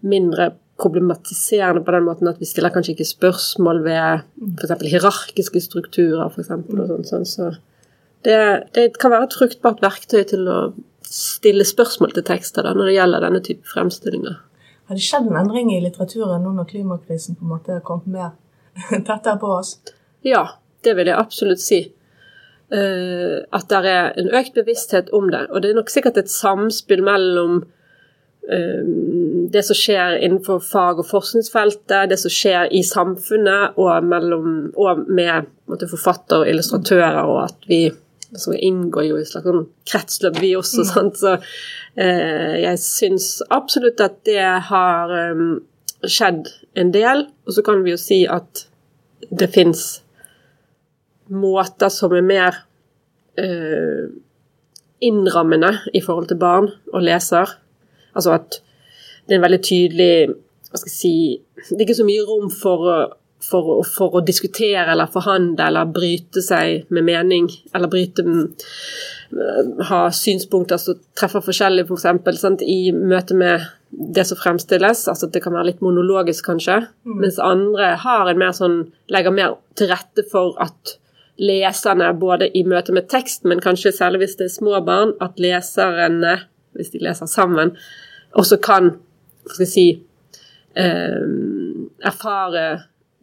mindre 0.00 0.50
problematiserende 0.80 1.82
på 1.84 1.94
den 1.94 2.06
måten 2.06 2.28
at 2.30 2.40
vi 2.40 2.48
stiller 2.48 2.72
kanskje 2.74 2.94
ikke 2.94 3.08
spørsmål 3.08 3.82
ved 3.84 4.24
f.eks. 4.60 4.86
hierarkiske 4.92 5.62
strukturer. 5.64 6.28
For 6.32 6.42
eksempel, 6.42 6.82
og 6.82 7.04
sånt, 7.08 7.28
så 7.28 7.50
det, 8.24 8.36
det, 8.76 8.86
kan 9.00 9.12
være 9.14 9.28
et 9.28 9.38
fruktbart 9.38 9.82
verktøy 9.84 10.24
til 10.32 10.48
å 10.50 10.58
stille 11.06 11.66
spørsmål 11.66 12.14
til 12.16 12.26
tekster 12.26 12.66
da, 12.66 12.74
når 12.76 12.90
det 12.90 12.96
gjelder 12.98 13.26
denne 13.26 13.42
type 13.44 13.66
fremstillinger. 13.68 14.36
Har 14.90 14.98
det 14.98 15.06
skjedd 15.06 15.30
en 15.30 15.38
endring 15.40 15.70
i 15.74 15.80
litteraturen 15.82 16.42
nå 16.44 16.52
når 16.56 16.68
klimakrisen 16.72 17.38
på 17.38 17.46
en 17.46 17.54
måte 17.54 17.76
har 17.76 17.86
kommet 17.86 18.10
mer 18.10 19.00
tettere 19.08 19.38
på 19.40 19.54
oss? 19.60 19.78
Ja, 20.26 20.44
det 20.84 20.96
vil 20.98 21.10
jeg 21.10 21.18
absolutt 21.18 21.62
si. 21.62 21.84
Uh, 22.70 23.42
at 23.50 23.66
det 23.70 23.80
er 23.90 24.12
en 24.20 24.30
økt 24.38 24.54
bevissthet 24.54 25.10
om 25.16 25.30
det. 25.32 25.46
Og 25.50 25.62
det 25.62 25.70
er 25.70 25.78
nok 25.80 25.90
sikkert 25.90 26.20
et 26.20 26.30
samspill 26.30 27.02
mellom 27.06 27.62
Eh, 28.48 28.84
det 29.52 29.62
som 29.66 29.76
skjer 29.76 30.18
innenfor 30.20 30.60
fag- 30.62 31.00
og 31.02 31.08
forskningsfeltet, 31.08 32.10
det 32.10 32.18
som 32.20 32.32
skjer 32.32 32.68
i 32.76 32.82
samfunnet 32.86 33.78
og, 33.80 34.04
mellom, 34.06 34.70
og 34.78 35.02
med 35.10 35.48
måte, 35.70 35.88
forfattere 35.90 36.44
og 36.44 36.52
illustratører, 36.52 37.18
og 37.24 37.42
at 37.48 37.66
vi 37.70 37.80
altså, 38.30 38.54
inngår 38.54 39.08
jo 39.08 39.18
i 39.18 39.24
et 39.24 39.30
slags 39.32 39.50
sånn 39.50 39.66
kretsløp, 39.90 40.38
vi 40.42 40.52
også. 40.58 40.86
Mm. 40.86 41.10
Så 41.18 41.34
eh, 41.34 42.54
jeg 42.62 42.82
syns 42.84 43.30
absolutt 43.50 44.02
at 44.04 44.20
det 44.28 44.46
har 44.70 45.16
um, 45.34 45.60
skjedd 46.06 46.50
en 46.78 46.94
del. 46.94 47.26
Og 47.46 47.56
så 47.56 47.66
kan 47.66 47.82
vi 47.84 47.94
jo 47.94 48.00
si 48.00 48.22
at 48.30 48.66
det 49.30 49.50
fins 49.54 50.00
måter 51.30 51.90
som 51.92 52.14
er 52.16 52.26
mer 52.26 52.64
eh, 53.38 54.10
innrammende 55.00 55.76
i 55.94 56.02
forhold 56.04 56.30
til 56.30 56.40
barn 56.40 56.70
og 56.92 57.06
leser. 57.06 57.58
Altså 58.14 58.38
at 58.38 58.62
det 59.30 59.36
er 59.36 59.38
en 59.38 59.46
veldig 59.46 59.62
tydelig 59.62 60.12
hva 60.70 60.78
skal 60.78 60.90
jeg 60.90 60.96
si, 60.96 61.14
Det 61.70 61.78
er 61.78 61.86
ikke 61.86 61.98
så 62.00 62.06
mye 62.06 62.26
rom 62.26 62.50
for, 62.50 62.86
for, 63.46 63.70
for 63.86 64.18
å 64.18 64.22
diskutere 64.26 64.84
eller 64.90 65.10
forhandle 65.10 65.66
eller 65.70 65.90
bryte 65.94 66.42
seg 66.42 66.90
med 66.94 67.06
mening, 67.06 67.48
eller 67.74 67.90
bryte 67.90 68.24
mm, 68.26 68.44
ha 69.88 70.00
synspunkter 70.14 70.78
som 70.82 70.98
treffer 71.18 71.42
forskjellig, 71.46 71.86
f.eks. 71.86 72.06
For 72.22 72.64
i 72.66 72.78
møte 72.94 73.38
med 73.38 73.66
det 73.90 74.26
som 74.26 74.38
fremstilles. 74.38 75.06
altså 75.10 75.26
Det 75.30 75.42
kan 75.42 75.54
være 75.54 75.72
litt 75.72 75.82
monologisk, 75.84 76.46
kanskje. 76.46 76.80
Mm. 77.06 77.18
Mens 77.24 77.38
andre 77.42 77.92
har 78.04 78.30
en 78.30 78.42
mer 78.42 78.54
sånn, 78.56 78.80
legger 79.10 79.34
mer 79.34 79.58
til 79.78 79.90
rette 79.90 80.26
for 80.30 80.58
at 80.62 80.96
leserne, 81.40 82.12
både 82.20 82.50
i 82.54 82.62
møte 82.68 82.94
med 82.94 83.08
tekst, 83.10 83.46
men 83.48 83.62
kanskje 83.64 83.94
særlig 83.96 84.24
hvis 84.24 84.38
det 84.38 84.50
er 84.50 84.58
små 84.58 84.82
barn, 84.86 85.14
at 85.24 85.38
leserne 85.40 86.40
hvis 86.76 86.92
de 86.92 87.00
leser 87.02 87.26
sammen, 87.30 87.72
også 88.38 88.60
kan 88.62 88.92
skal 89.50 89.66
jeg 89.66 89.72
si, 89.72 89.86
eh, 90.78 91.26
erfare 92.06 92.64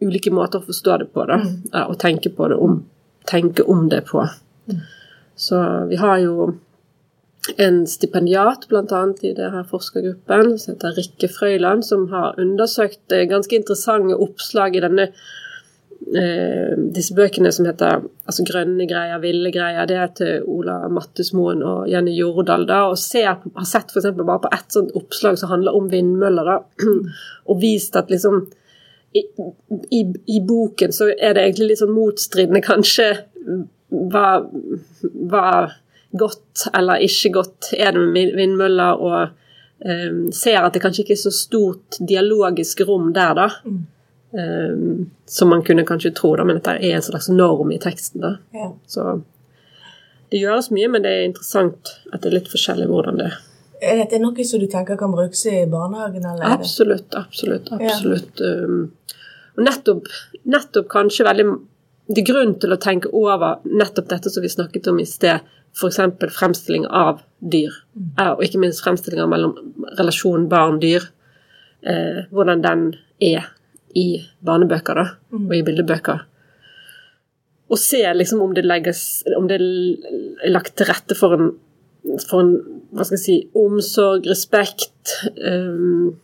ulike 0.04 0.30
måter 0.30 0.60
å 0.60 0.68
forstå 0.68 0.98
det 1.02 1.10
på, 1.14 1.26
da, 1.26 1.40
Ja, 1.72 1.86
og 1.88 1.98
tenke, 1.98 2.30
på 2.30 2.48
det 2.48 2.56
om, 2.62 2.84
tenke 3.26 3.66
om 3.66 3.88
det 3.88 4.04
på. 4.10 4.22
Mm. 4.68 4.80
Så 5.38 5.58
vi 5.90 5.96
har 5.96 6.18
jo 6.18 6.54
en 7.56 7.86
stipendiat 7.86 8.66
bl.a. 8.68 9.02
i 9.22 9.32
denne 9.36 9.64
forskergruppen 9.68 10.56
som 10.58 10.74
heter 10.74 10.96
Rikke 10.98 11.30
Frøyland, 11.32 11.84
som 11.86 12.08
har 12.12 12.38
undersøkt 12.40 13.14
eh, 13.14 13.26
ganske 13.30 13.56
interessante 13.56 14.18
oppslag 14.18 14.76
i 14.76 14.82
denne 14.84 15.08
eh, 16.16 16.74
disse 16.94 17.14
bøkene 17.16 17.50
som 17.52 17.66
heter 17.68 18.04
altså 18.28 18.44
'Grønne 18.46 18.86
greier', 18.88 19.20
'Ville 19.20 19.52
greier', 19.52 19.86
det 19.86 19.96
er 19.96 20.12
til 20.16 20.46
Ola 20.46 20.88
Mattesmoen 20.88 21.62
og 21.62 21.88
Jenny 21.90 22.14
Jordal. 22.16 22.66
da, 22.66 22.82
og 22.88 22.98
ser, 22.98 23.26
har 23.56 23.64
sett 23.64 23.92
for 23.92 24.24
bare 24.24 24.44
på 24.44 24.52
ett 24.52 24.72
sånt 24.72 24.94
oppslag 24.94 25.38
som 25.38 25.50
handler 25.50 25.76
om 25.76 25.90
vindmøller, 25.90 26.44
da, 26.44 26.58
og 27.50 27.60
vist 27.60 27.96
at 27.96 28.10
liksom 28.10 28.46
i, 29.14 29.22
i, 29.90 30.04
i, 30.26 30.40
boken 30.40 30.92
så 30.92 31.08
er 31.08 31.34
det 31.34 31.42
egentlig 31.42 31.70
litt 31.70 31.80
sånn 31.80 31.94
motstridende, 31.96 32.60
kanskje, 32.60 33.06
hva, 33.88 34.44
hva 35.30 35.46
godt 36.18 36.68
eller 36.76 37.04
ikke 37.04 37.32
godt 37.32 37.72
er 37.76 37.92
det 37.96 38.04
med 38.12 38.34
vindmøller, 38.36 39.00
og 39.00 39.28
um, 39.84 40.26
ser 40.32 40.60
at 40.60 40.74
det 40.74 40.82
kanskje 40.84 41.04
ikke 41.04 41.16
er 41.16 41.22
så 41.24 41.32
stort 41.34 42.00
dialogisk 42.08 42.84
rom 42.88 43.12
der, 43.16 43.34
da. 43.38 43.48
Mm. 43.64 43.86
Um, 44.30 45.10
som 45.24 45.48
man 45.48 45.62
kunne 45.64 45.86
kanskje 45.88 46.10
tro, 46.12 46.34
da, 46.36 46.44
men 46.44 46.58
dette 46.58 46.74
er 46.84 46.98
en 46.98 47.02
slags 47.02 47.30
norm 47.32 47.70
i 47.72 47.78
teksten. 47.80 48.20
da. 48.20 48.34
Ja. 48.52 48.66
Så 48.86 49.22
det 50.28 50.42
gjøres 50.42 50.68
mye, 50.70 50.88
men 50.92 51.02
det 51.06 51.12
er 51.14 51.24
interessant 51.24 51.94
at 52.12 52.20
det 52.20 52.28
er 52.28 52.36
litt 52.40 52.50
forskjellig 52.52 52.90
hvordan 52.90 53.22
det 53.22 53.30
er. 53.30 53.38
Er 53.80 53.96
dette 54.02 54.18
noe 54.20 54.44
som 54.44 54.60
du 54.60 54.66
tenker 54.68 54.98
kan 55.00 55.14
brukes 55.14 55.46
i 55.48 55.62
barnehagen? 55.70 56.26
Eller 56.26 56.44
absolutt, 56.58 57.14
absolutt. 57.16 57.70
absolutt. 57.72 58.42
Ja. 58.42 58.66
Um, 58.66 58.92
og 59.56 59.64
nettopp, 59.64 60.10
nettopp, 60.44 60.88
kanskje 60.92 61.24
veldig 61.26 61.48
det 62.08 62.22
er 62.22 62.28
grunn 62.30 62.54
til 62.60 62.72
å 62.72 62.78
tenke 62.80 63.10
over 63.12 63.58
nettopp 63.68 64.06
dette 64.08 64.30
som 64.32 64.42
vi 64.44 64.48
snakket 64.48 64.86
om 64.88 64.98
i 65.00 65.04
sted, 65.08 65.40
f.eks. 65.76 65.98
fremstilling 66.36 66.86
av 66.88 67.20
dyr, 67.40 67.72
Mm. 67.98 68.12
og 68.36 68.42
ikke 68.44 68.60
minst 68.62 68.80
fremstillinger 68.84 69.26
mellom 69.28 69.54
relasjonen 69.98 70.48
barn-dyr, 70.48 71.02
eh, 71.82 72.20
hvordan 72.32 72.62
den 72.62 72.84
er 73.20 73.48
i 73.96 74.20
barnebøker 74.44 74.98
da, 74.98 75.06
og 75.38 75.54
i 75.56 75.62
bildebøker. 75.64 76.24
Og 77.68 77.80
se 77.80 78.00
liksom 78.14 78.40
om 78.42 78.54
det 78.56 78.64
legges 78.64 79.22
om 79.36 79.48
det 79.48 79.58
er 79.60 80.48
lagt 80.48 80.76
til 80.78 80.88
rette 80.88 81.16
for 81.18 81.36
en, 81.36 81.50
for 82.28 82.40
en 82.40 82.54
hva 82.96 83.04
skal 83.04 83.18
jeg 83.18 83.24
si, 83.24 83.36
omsorg, 83.58 84.24
respekt, 84.30 85.12
um, 85.44 86.14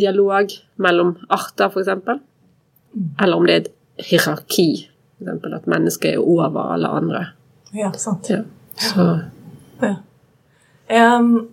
dialog 0.00 0.54
mellom 0.80 1.14
arter, 1.34 1.68
f.eks. 1.68 1.90
Eller 3.20 3.36
om 3.36 3.44
det 3.46 3.54
er 3.54 3.60
et 3.66 4.08
hierarki, 4.08 4.68
f.eks. 5.18 5.44
at 5.52 5.68
mennesket 5.68 6.14
er 6.14 6.24
over 6.24 6.72
alle 6.72 6.92
andre. 7.00 7.24
Ja, 7.76 7.92
sant. 8.00 8.30
Ja. 8.32 8.42
Så 8.78 9.10
Ja. 9.82 9.96
Um, 10.88 11.50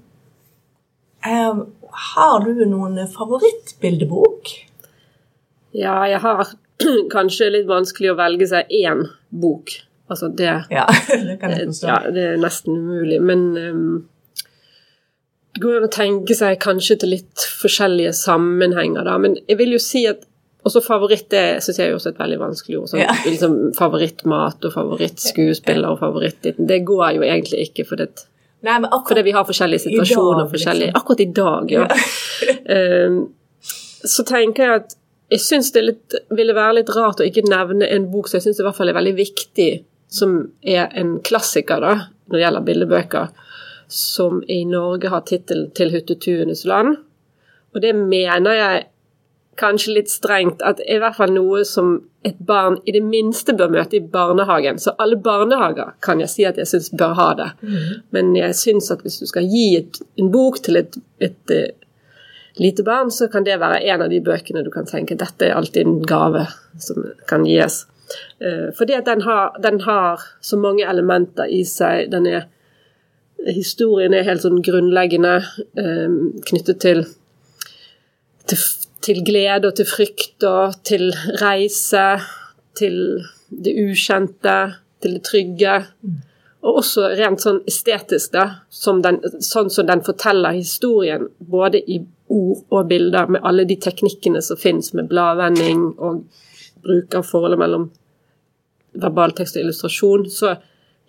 um, 1.27 1.60
har 1.91 2.45
du 2.45 2.63
noen 2.65 2.95
favorittbildebok? 3.12 4.50
Ja, 5.75 5.96
jeg 6.10 6.22
har 6.24 6.48
kanskje 7.15 7.51
litt 7.53 7.70
vanskelig 7.70 8.13
å 8.13 8.17
velge 8.20 8.48
seg 8.51 8.72
én 8.84 9.05
bok. 9.29 9.75
Altså 10.12 10.29
det 10.29 10.51
Ja, 10.70 10.86
det 11.27 11.39
kan 11.41 11.53
jeg 11.55 11.70
forstå. 11.72 11.88
Ja, 11.89 11.98
det 12.13 12.27
er 12.36 12.41
nesten 12.41 12.77
umulig, 12.77 13.17
men 13.25 13.48
um, 13.58 13.96
det 15.55 15.63
går 15.63 15.79
an 15.79 15.88
å 15.88 15.91
tenke 15.96 16.36
seg 16.38 16.60
kanskje 16.62 16.98
til 17.01 17.13
litt 17.15 17.46
forskjellige 17.62 18.12
sammenhenger, 18.17 19.05
da. 19.08 19.15
Men 19.24 19.38
jeg 19.48 19.58
vil 19.62 19.75
jo 19.77 19.82
si 19.82 20.03
at 20.10 20.25
også 20.65 20.82
favoritt 20.82 21.27
det 21.29 21.44
syns 21.63 21.77
jeg 21.79 21.91
er 21.91 21.96
også 21.96 22.12
et 22.12 22.20
veldig 22.20 22.38
vanskelig 22.41 22.79
ord. 22.82 22.89
Sånn, 22.91 23.03
Ja. 23.05 23.13
liksom 23.29 23.58
favorittmat 23.77 24.65
og 24.67 24.74
favorittskuespiller 24.75 25.94
og 25.94 26.01
favorittditten. 26.01 26.67
Det 26.70 26.82
går 26.88 27.20
jo 27.20 27.25
egentlig 27.27 27.70
ikke, 27.70 27.86
for 27.88 28.01
det, 28.01 28.12
Nei, 28.65 28.79
men 28.82 28.89
akkurat 28.89 29.12
fordi 29.13 29.24
vi 29.27 29.34
har 29.36 29.46
forskjellige 29.46 29.82
I 29.84 29.84
situasjoner. 29.84 30.39
dag, 30.41 30.51
forskjellige, 30.55 30.91
liksom. 30.91 31.01
Akkurat 31.01 31.22
i 31.22 31.32
dag, 31.39 31.74
ja. 31.75 31.88
Ehm, 32.75 33.17
så 34.05 34.25
tenker 34.25 34.63
jeg 34.65 34.79
at 34.82 34.96
jeg 35.29 35.41
syns 35.41 35.72
det 35.74 35.84
litt, 35.84 36.15
ville 36.38 36.55
være 36.55 36.79
litt 36.79 36.91
rart 36.96 37.22
å 37.22 37.27
ikke 37.27 37.48
nevne 37.50 37.88
en 37.89 38.10
bok 38.12 38.29
som 38.29 38.38
jeg 38.39 38.48
syns 38.48 38.62
i 38.62 38.65
hvert 38.65 38.77
fall 38.77 38.91
er 38.91 38.98
veldig 38.98 39.15
viktig, 39.17 39.70
som 40.12 40.38
er 40.62 40.89
en 40.94 41.17
klassiker 41.25 41.82
da, 41.82 41.94
når 42.29 42.38
det 42.38 42.44
gjelder 42.44 42.67
bildebøker, 42.70 43.32
som 43.91 44.41
i 44.50 44.63
Norge 44.70 45.10
har 45.10 45.25
tittelen 45.25 45.72
'Til 45.72 45.94
hyttetuenes 45.94 46.65
land'. 46.65 46.98
Og 47.74 47.82
det 47.82 47.96
mener 47.96 48.53
jeg 48.53 48.86
kanskje 49.60 49.94
litt 49.94 50.12
strengt 50.12 50.62
at 50.62 50.79
er 50.84 50.98
i 50.98 51.01
hvert 51.03 51.17
fall 51.17 51.34
noe 51.36 51.63
som 51.67 51.96
et 52.25 52.38
barn 52.39 52.79
i 52.86 52.91
det 52.96 53.03
minste 53.05 53.53
bør 53.53 53.70
møte 53.70 54.00
i 54.00 54.03
barnehagen. 54.15 54.79
Så 54.82 54.96
alle 55.00 55.15
barnehager 55.15 55.94
kan 56.01 56.20
jeg 56.20 56.29
si 56.29 56.46
at 56.48 56.58
jeg 56.58 56.67
syns 56.67 56.89
bør 56.98 57.13
ha 57.20 57.29
det. 57.39 57.50
Men 58.15 58.36
jeg 58.36 58.55
syns 58.55 58.91
at 58.91 59.01
hvis 59.05 59.20
du 59.22 59.25
skal 59.29 59.48
gi 59.48 59.77
et, 59.77 60.01
en 60.20 60.32
bok 60.34 60.60
til 60.65 60.82
et, 60.82 60.98
et 61.20 61.53
eh, 61.53 61.72
lite 62.62 62.86
barn, 62.88 63.12
så 63.12 63.28
kan 63.32 63.46
det 63.46 63.60
være 63.60 63.82
en 63.92 64.06
av 64.06 64.14
de 64.14 64.22
bøkene 64.24 64.64
du 64.66 64.72
kan 64.74 64.88
tenke 64.88 65.18
dette 65.20 65.48
er 65.48 65.58
alltid 65.58 65.86
en 65.86 66.00
gave 66.08 66.46
som 66.82 67.04
kan 67.30 67.46
gis. 67.48 67.84
Eh, 68.40 68.72
fordi 68.78 68.96
at 68.98 69.10
den 69.10 69.26
har, 69.26 69.56
den 69.64 69.82
har 69.86 70.24
så 70.42 70.60
mange 70.60 70.86
elementer 70.88 71.50
i 71.52 71.64
seg. 71.68 72.12
Den 72.12 72.28
er 72.32 72.52
Historien 73.46 74.10
er 74.16 74.24
helt 74.26 74.42
sånn 74.42 74.64
grunnleggende 74.66 75.36
eh, 75.78 76.14
knyttet 76.48 76.80
til, 76.82 77.04
til 78.50 78.64
til 79.06 79.22
glede 79.26 79.70
og 79.70 79.76
til 79.78 79.88
frykt 79.90 80.46
og 80.50 80.80
til 80.88 81.10
reise, 81.42 82.06
til 82.78 82.98
det 83.50 83.76
ukjente, 83.86 84.58
til 85.02 85.18
det 85.18 85.24
trygge. 85.28 85.76
Og 86.65 86.79
også 86.81 87.12
rent 87.13 87.43
sånn 87.43 87.60
estetisk, 87.69 88.31
da, 88.34 88.45
som 88.74 89.03
den, 89.05 89.19
sånn 89.43 89.69
som 89.69 89.86
den 89.86 90.01
forteller 90.05 90.55
historien, 90.57 91.27
både 91.38 91.81
i 91.81 92.00
ord 92.34 92.63
og 92.74 92.88
bilder, 92.89 93.29
med 93.29 93.45
alle 93.45 93.67
de 93.69 93.77
teknikkene 93.81 94.41
som 94.41 94.57
finnes 94.57 94.89
med 94.98 95.10
bladvending 95.12 95.84
og 95.93 96.24
bruk 96.86 97.17
av 97.17 97.27
forholdet 97.27 97.62
mellom 97.62 97.89
verbaltekst 98.98 99.60
og 99.60 99.65
illustrasjon, 99.65 100.25
så 100.32 100.56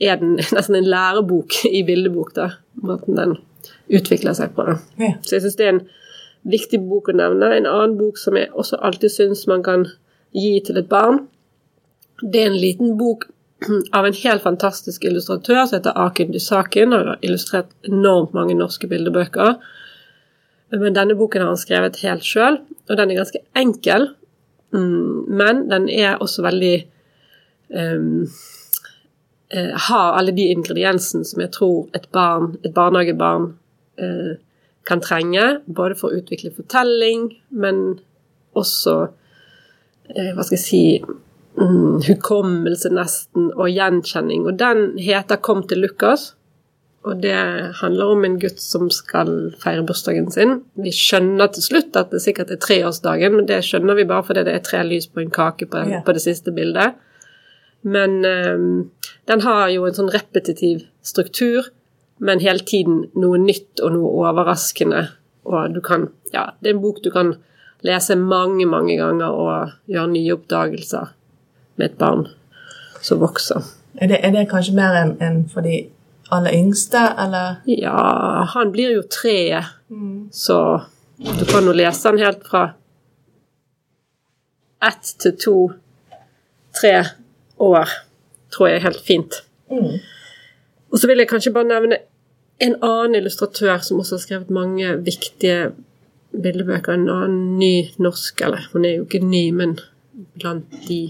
er 0.01 0.21
den 0.21 0.37
nesten 0.57 0.77
en 0.77 0.90
lærebok 0.92 1.62
i 1.71 1.83
bildebok, 1.88 2.35
da, 2.37 2.51
måten 2.85 3.16
den 3.16 3.38
utvikler 3.88 4.37
seg 4.37 4.53
på. 4.57 4.66
da. 4.66 4.77
Ja. 5.01 5.14
Så 5.23 5.38
jeg 5.38 5.47
syns 5.47 5.57
det 5.57 5.69
er 5.69 5.75
en 5.77 5.87
viktig 6.47 6.83
bok 6.85 7.09
å 7.11 7.16
nevne. 7.16 7.49
En 7.55 7.71
annen 7.71 7.97
bok 7.99 8.21
som 8.21 8.37
jeg 8.38 8.53
også 8.53 8.79
alltid 8.85 9.14
syns 9.14 9.47
man 9.51 9.64
kan 9.66 9.87
gi 10.37 10.59
til 10.66 10.83
et 10.83 10.90
barn, 10.90 11.25
det 12.21 12.42
er 12.42 12.51
en 12.51 12.61
liten 12.61 12.95
bok 13.01 13.27
av 13.92 14.07
en 14.07 14.12
helt 14.12 14.42
fantastisk 14.42 15.05
illustratør 15.09 15.64
som 15.64 15.79
heter 15.79 15.97
Akin 15.97 16.33
Dysakin. 16.33 16.92
og 16.92 17.07
har 17.07 17.19
illustrert 17.23 17.73
enormt 17.88 18.35
mange 18.35 18.55
norske 18.55 18.88
bildebøker. 18.88 19.57
Men 20.71 20.95
denne 20.95 21.14
boken 21.16 21.40
har 21.40 21.49
han 21.49 21.61
skrevet 21.61 22.03
helt 22.03 22.27
sjøl, 22.27 22.61
og 22.88 22.97
den 22.99 23.11
er 23.11 23.23
ganske 23.23 23.42
enkel. 23.57 24.11
Mm, 24.75 25.25
Men 25.29 25.69
den 25.71 25.88
er 25.88 26.19
også 26.21 26.42
veldig 26.42 26.87
eh, 27.71 28.03
Har 29.87 30.16
alle 30.19 30.33
de 30.33 30.49
ingrediensene 30.51 31.25
som 31.25 31.40
jeg 31.40 31.53
tror 31.53 31.88
et 31.95 32.09
barn, 32.12 32.57
et 32.64 32.75
barnehagebarn 32.75 33.55
uh, 34.03 34.35
kan 34.85 35.01
trenge, 35.01 35.61
både 35.66 35.95
for 35.95 36.11
å 36.11 36.19
utvikle 36.19 36.51
fortelling, 36.51 37.29
men 37.51 38.01
også 38.59 38.97
uh, 39.07 40.33
Hva 40.35 40.42
skal 40.42 40.57
jeg 40.59 40.64
si 40.64 40.83
mm, 41.59 42.03
Hukommelse, 42.07 42.90
nesten, 42.95 43.51
og 43.55 43.71
gjenkjenning. 43.73 44.47
Og 44.47 44.59
den 44.59 44.99
heter 44.99 45.37
'Kom 45.37 45.66
til 45.66 45.85
Lukas'. 45.85 46.35
Og 47.07 47.23
det 47.23 47.37
handler 47.81 48.05
om 48.11 48.25
en 48.25 48.38
gutt 48.42 48.59
som 48.61 48.88
skal 48.90 49.29
feire 49.62 49.85
bursdagen 49.87 50.31
sin. 50.31 50.64
Vi 50.75 50.90
skjønner 50.90 51.53
til 51.55 51.62
slutt 51.62 51.97
at 51.99 52.11
det 52.11 52.23
sikkert 52.25 52.51
er 52.51 52.59
treårsdagen, 52.59 53.37
men 53.37 53.47
det 53.47 53.61
skjønner 53.62 53.95
vi 53.95 54.09
bare 54.11 54.27
fordi 54.27 54.42
det 54.42 54.55
er 54.55 54.64
tre 54.66 54.81
lys 54.83 55.07
på 55.07 55.23
en 55.23 55.31
kake 55.31 55.69
på, 55.71 55.85
yeah. 55.87 56.03
på 56.03 56.12
det 56.16 56.25
siste 56.25 56.51
bildet. 56.51 56.99
Men 57.87 58.25
um, 58.25 58.90
den 59.31 59.45
har 59.47 59.69
jo 59.71 59.87
en 59.87 59.95
sånn 59.95 60.11
repetitiv 60.11 60.83
struktur, 61.07 61.71
men 62.19 62.42
hele 62.42 62.66
tiden 62.66 63.05
noe 63.14 63.38
nytt 63.38 63.79
og 63.87 63.95
noe 63.95 64.11
overraskende. 64.27 65.07
Og 65.47 65.77
du 65.77 65.81
kan 65.81 66.11
Ja, 66.35 66.51
det 66.61 66.73
er 66.73 66.75
en 66.75 66.83
bok 66.83 67.05
du 67.05 67.12
kan 67.14 67.37
lese 67.87 68.16
mange, 68.19 68.66
mange 68.66 68.97
ganger 68.99 69.31
og 69.31 69.71
gjøre 69.87 70.11
nye 70.11 70.35
oppdagelser 70.35 71.14
med 71.77 71.91
et 71.91 71.99
barn 71.99 72.27
som 73.05 73.21
vokser. 73.21 73.65
Er 73.97 74.11
det, 74.11 74.21
er 74.25 74.35
det 74.35 74.49
kanskje 74.51 74.77
mer 74.77 74.97
enn 75.01 75.15
en 75.25 75.39
for 75.49 75.65
de 75.65 75.87
aller 76.35 76.57
yngste, 76.59 77.01
eller? 77.23 77.61
Ja, 77.71 78.45
han 78.53 78.73
blir 78.75 78.97
jo 78.97 79.05
tre, 79.11 79.62
så 80.35 80.59
du 81.17 81.45
kan 81.49 81.65
jo 81.65 81.77
lese 81.77 82.11
han 82.11 82.21
helt 82.21 82.43
fra 82.49 82.67
ett 84.87 85.15
til 85.23 85.37
to, 85.41 85.57
tre 86.77 86.99
år, 87.62 87.89
tror 88.53 88.69
jeg 88.69 88.81
er 88.81 88.87
helt 88.91 89.07
fint. 89.07 89.41
Og 89.71 91.01
så 91.01 91.09
vil 91.09 91.23
jeg 91.23 91.31
kanskje 91.31 91.55
bare 91.55 91.71
nevne 91.71 92.03
en 92.62 92.77
annen 92.85 93.19
illustratør 93.21 93.81
som 93.85 94.01
også 94.01 94.17
har 94.17 94.25
skrevet 94.25 94.53
mange 94.55 94.93
viktige 95.05 95.71
bildebøker. 96.37 96.95
En 96.95 97.11
annen 97.12 97.59
ny 97.61 97.91
norsk, 98.03 98.41
eller 98.45 98.69
hun 98.73 98.85
er 98.85 98.99
jo 98.99 99.07
ikke 99.07 99.25
ny, 99.25 99.51
men 99.57 99.79
blant 100.39 100.73
de 100.89 101.01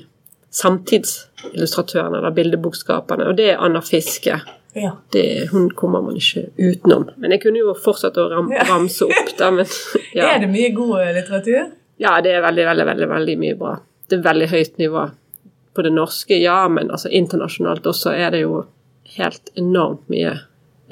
samtidsillustratørene, 0.55 2.21
eller 2.21 2.37
bildebokskaperne, 2.37 3.27
og 3.31 3.37
det 3.39 3.51
er 3.53 3.65
Anna 3.65 3.83
Fiske. 3.85 4.39
Ja. 4.77 4.93
Det, 5.13 5.49
hun 5.53 5.71
kommer 5.73 6.03
man 6.05 6.19
ikke 6.21 6.51
utenom. 6.61 7.09
Men 7.17 7.33
jeg 7.33 7.43
kunne 7.47 7.63
jo 7.63 7.73
fortsatt 7.81 8.19
å 8.21 8.27
ram, 8.29 8.51
ramse 8.69 9.09
opp, 9.09 9.31
da, 9.39 9.51
men 9.55 9.65
ja. 10.17 10.35
Er 10.35 10.43
det 10.45 10.51
mye 10.53 10.73
god 10.77 11.01
eh, 11.01 11.13
litteratur? 11.17 11.71
ja, 11.97 12.21
det 12.21 12.35
er 12.37 12.43
veldig, 12.45 12.65
veldig, 12.67 12.87
veldig, 12.87 13.09
veldig 13.09 13.37
mye 13.41 13.57
bra. 13.57 13.77
Det 14.09 14.19
er 14.19 14.27
veldig 14.27 14.49
høyt 14.53 14.79
nivå 14.79 15.05
på 15.77 15.85
det 15.85 15.93
norske, 15.93 16.37
ja, 16.41 16.59
men 16.73 16.91
altså 16.93 17.09
internasjonalt 17.13 17.87
også 17.87 18.13
er 18.17 18.33
det 18.33 18.43
jo 18.45 18.63
helt 19.17 19.53
enormt 19.61 20.09
mye 20.13 20.33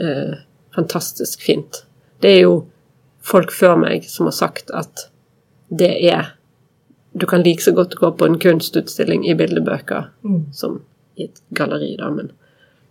eh, 0.01 0.39
fantastisk 0.75 1.45
fint. 1.45 1.85
Det 2.21 2.33
er 2.39 2.41
jo 2.45 2.55
folk 3.25 3.53
før 3.53 3.77
meg 3.81 4.09
som 4.09 4.29
har 4.29 4.37
sagt 4.37 4.73
at 4.77 5.07
det 5.73 5.93
er 6.05 6.35
Du 7.21 7.27
kan 7.27 7.43
like 7.43 7.63
så 7.63 7.73
godt 7.73 7.95
gå 7.95 8.11
på 8.19 8.27
en 8.27 8.39
kunstutstilling 8.39 9.27
i 9.29 9.35
bildebøker 9.35 10.09
Mm. 10.25 10.47
som 10.53 10.81
i 11.17 11.25
et 11.25 11.41
galleri, 11.55 11.97
da, 11.99 12.11
men 12.11 12.31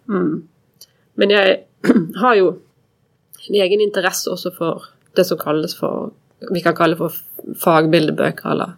mm. 0.08 0.44
Men 1.16 1.30
jeg 1.32 1.60
har 2.24 2.36
jo 2.36 2.48
en 3.50 3.56
egen 3.56 3.82
interesse 3.82 4.32
også 4.32 4.52
for 4.58 4.84
det 5.16 5.26
som 5.28 5.38
kalles 5.38 5.76
for 5.76 6.12
Vi 6.52 6.60
kan 6.62 6.76
kalle 6.76 6.96
for 6.98 7.14
fagbildebøker, 7.60 8.50
eller 8.52 8.74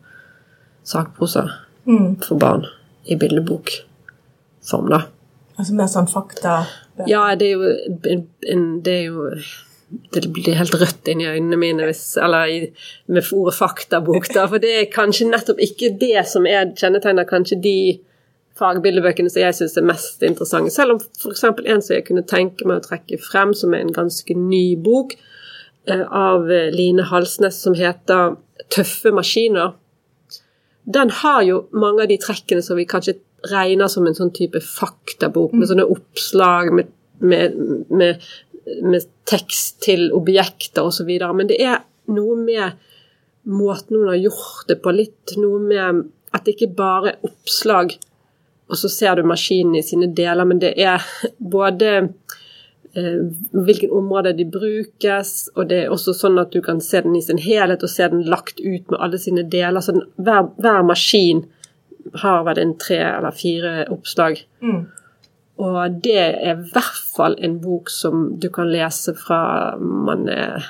sakprosa 0.84 1.48
Mm. 1.88 2.16
for 2.22 2.36
barn 2.40 2.66
i 3.06 3.16
bildebokform, 3.16 4.90
da. 4.90 5.02
Altså 5.60 5.74
mer 5.74 5.86
sånn 5.88 6.08
fakta? 6.10 6.66
Ja, 7.08 7.36
det 7.36 7.48
er 7.48 7.52
jo 7.52 7.76
en, 8.12 8.28
en 8.48 8.82
Det 8.82 8.94
er 8.94 9.04
jo 9.06 9.30
det 9.90 10.26
blir 10.34 10.58
helt 10.58 10.74
rødt 10.74 11.08
inni 11.12 11.28
øynene 11.30 11.58
mine 11.62 11.86
hvis, 11.86 12.18
eller 12.18 12.50
i, 12.50 12.60
med 13.08 13.28
ordet 13.34 13.54
faktabok, 13.58 14.28
da, 14.34 14.48
for 14.50 14.62
det 14.62 14.72
er 14.80 14.92
kanskje 14.94 15.30
nettopp 15.30 15.62
ikke 15.62 15.94
det 16.02 16.26
som 16.30 16.48
er 16.50 16.74
kjennetegner 16.78 17.28
kanskje 17.30 17.60
de 17.62 17.78
fagbildebøkene 18.60 19.30
som 19.30 19.44
jeg 19.44 19.58
syns 19.58 19.78
er 19.78 19.88
mest 19.88 20.24
interessante. 20.24 20.74
Selv 20.74 20.96
om 20.96 21.02
f.eks. 21.02 21.44
en 21.44 21.84
som 21.84 21.96
jeg 21.96 22.06
kunne 22.08 22.26
tenke 22.28 22.68
meg 22.68 22.82
å 22.82 22.88
trekke 22.88 23.20
frem, 23.22 23.54
som 23.54 23.76
er 23.76 23.84
en 23.84 23.96
ganske 23.96 24.38
ny 24.40 24.78
bok 24.80 25.18
eh, 25.92 26.06
av 26.06 26.48
Line 26.74 27.06
Halsnes, 27.12 27.60
som 27.62 27.76
heter 27.78 28.38
'Tøffe 28.72 29.12
maskiner'. 29.12 29.76
Den 30.86 31.10
har 31.10 31.42
jo 31.44 31.66
mange 31.74 32.04
av 32.04 32.10
de 32.10 32.18
trekkene 32.22 32.64
som 32.64 32.78
vi 32.78 32.88
kanskje 32.90 33.18
regner 33.52 33.90
som 33.92 34.08
en 34.08 34.18
sånn 34.18 34.34
type 34.34 34.62
faktabok, 34.64 35.54
med 35.54 35.70
sånne 35.70 35.88
oppslag 35.92 36.72
med, 36.74 36.92
med, 37.20 37.58
med, 37.90 38.24
med 38.82 39.06
tekst 39.30 39.82
til 39.86 40.10
objekter 40.16 40.88
osv. 40.88 41.10
Men 41.38 41.50
det 41.50 41.60
er 41.62 41.84
noe 42.12 42.38
med 42.40 42.82
måten 43.46 44.00
hun 44.00 44.10
har 44.10 44.20
gjort 44.20 44.66
det 44.70 44.80
på, 44.82 44.94
litt 44.96 45.36
noe 45.38 45.62
med 45.62 46.06
at 46.36 46.46
det 46.46 46.56
ikke 46.56 46.74
bare 46.78 47.14
er 47.14 47.28
oppslag, 47.30 47.96
og 48.66 48.80
så 48.80 48.90
ser 48.90 49.18
du 49.18 49.30
maskinen 49.30 49.78
i 49.78 49.86
sine 49.86 50.10
deler, 50.18 50.48
men 50.50 50.60
det 50.62 50.74
er 50.82 51.04
både 51.38 51.92
eh, 52.02 53.20
hvilken 53.54 53.94
område 53.94 54.34
de 54.38 54.48
brukes, 54.50 55.36
og 55.54 55.70
det 55.70 55.84
er 55.84 55.94
også 55.94 56.16
sånn 56.18 56.42
at 56.42 56.54
du 56.56 56.64
kan 56.66 56.82
se 56.82 57.04
den 57.06 57.16
i 57.18 57.24
sin 57.24 57.42
helhet 57.42 57.86
og 57.86 57.94
se 57.94 58.10
den 58.12 58.26
lagt 58.26 58.60
ut 58.60 58.90
med 58.90 58.98
alle 59.00 59.22
sine 59.22 59.46
deler. 59.46 59.86
Så 59.86 59.96
den, 59.96 60.08
hver, 60.18 60.50
hver, 60.58 60.82
maskin 60.88 61.46
har 62.24 62.44
vel 62.50 62.62
en 62.62 62.76
tre 62.82 63.00
eller 63.14 63.38
fire 63.38 63.86
oppslag. 63.94 64.42
Mm. 64.66 64.82
Og 65.62 66.02
det 66.04 66.18
er 66.20 66.40
i 66.52 66.72
hvert 66.74 67.04
fall 67.16 67.38
en 67.44 67.60
bok 67.64 67.92
som 67.94 68.28
du 68.40 68.50
kan 68.54 68.68
lese 68.72 69.16
fra 69.16 69.78
man 69.80 70.28
er 70.32 70.66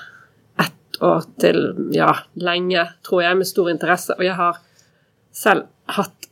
ett 0.62 1.00
år 1.02 1.26
til 1.42 1.90
ja, 1.96 2.12
lenge, 2.38 2.86
tror 3.06 3.24
jeg, 3.26 3.40
med 3.40 3.50
stor 3.50 3.72
interesse. 3.74 4.14
Og 4.18 4.26
jeg 4.28 4.38
har 4.38 4.62
selv 5.36 5.66
hatt 5.98 6.30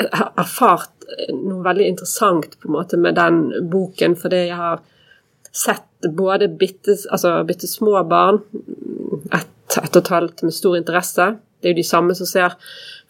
erfart 0.00 0.90
noe 1.36 1.62
veldig 1.64 1.86
interessant 1.92 2.56
på 2.58 2.68
en 2.68 2.76
måte 2.78 2.98
med 2.98 3.16
den 3.18 3.68
boken, 3.70 4.16
fordi 4.18 4.46
jeg 4.48 4.58
har 4.58 4.82
sett 5.54 6.08
både 6.16 6.48
bitte, 6.48 6.96
altså 7.12 7.36
bitte 7.46 7.68
små 7.70 8.00
barn, 8.08 8.40
ett, 9.32 9.76
ett 9.76 9.92
og 9.92 10.02
et 10.02 10.12
halvt, 10.16 10.42
med 10.42 10.56
stor 10.56 10.76
interesse. 10.80 11.28
Det 11.60 11.70
er 11.70 11.74
jo 11.74 11.80
de 11.80 11.86
samme 11.86 12.16
som 12.16 12.28
ser 12.28 12.56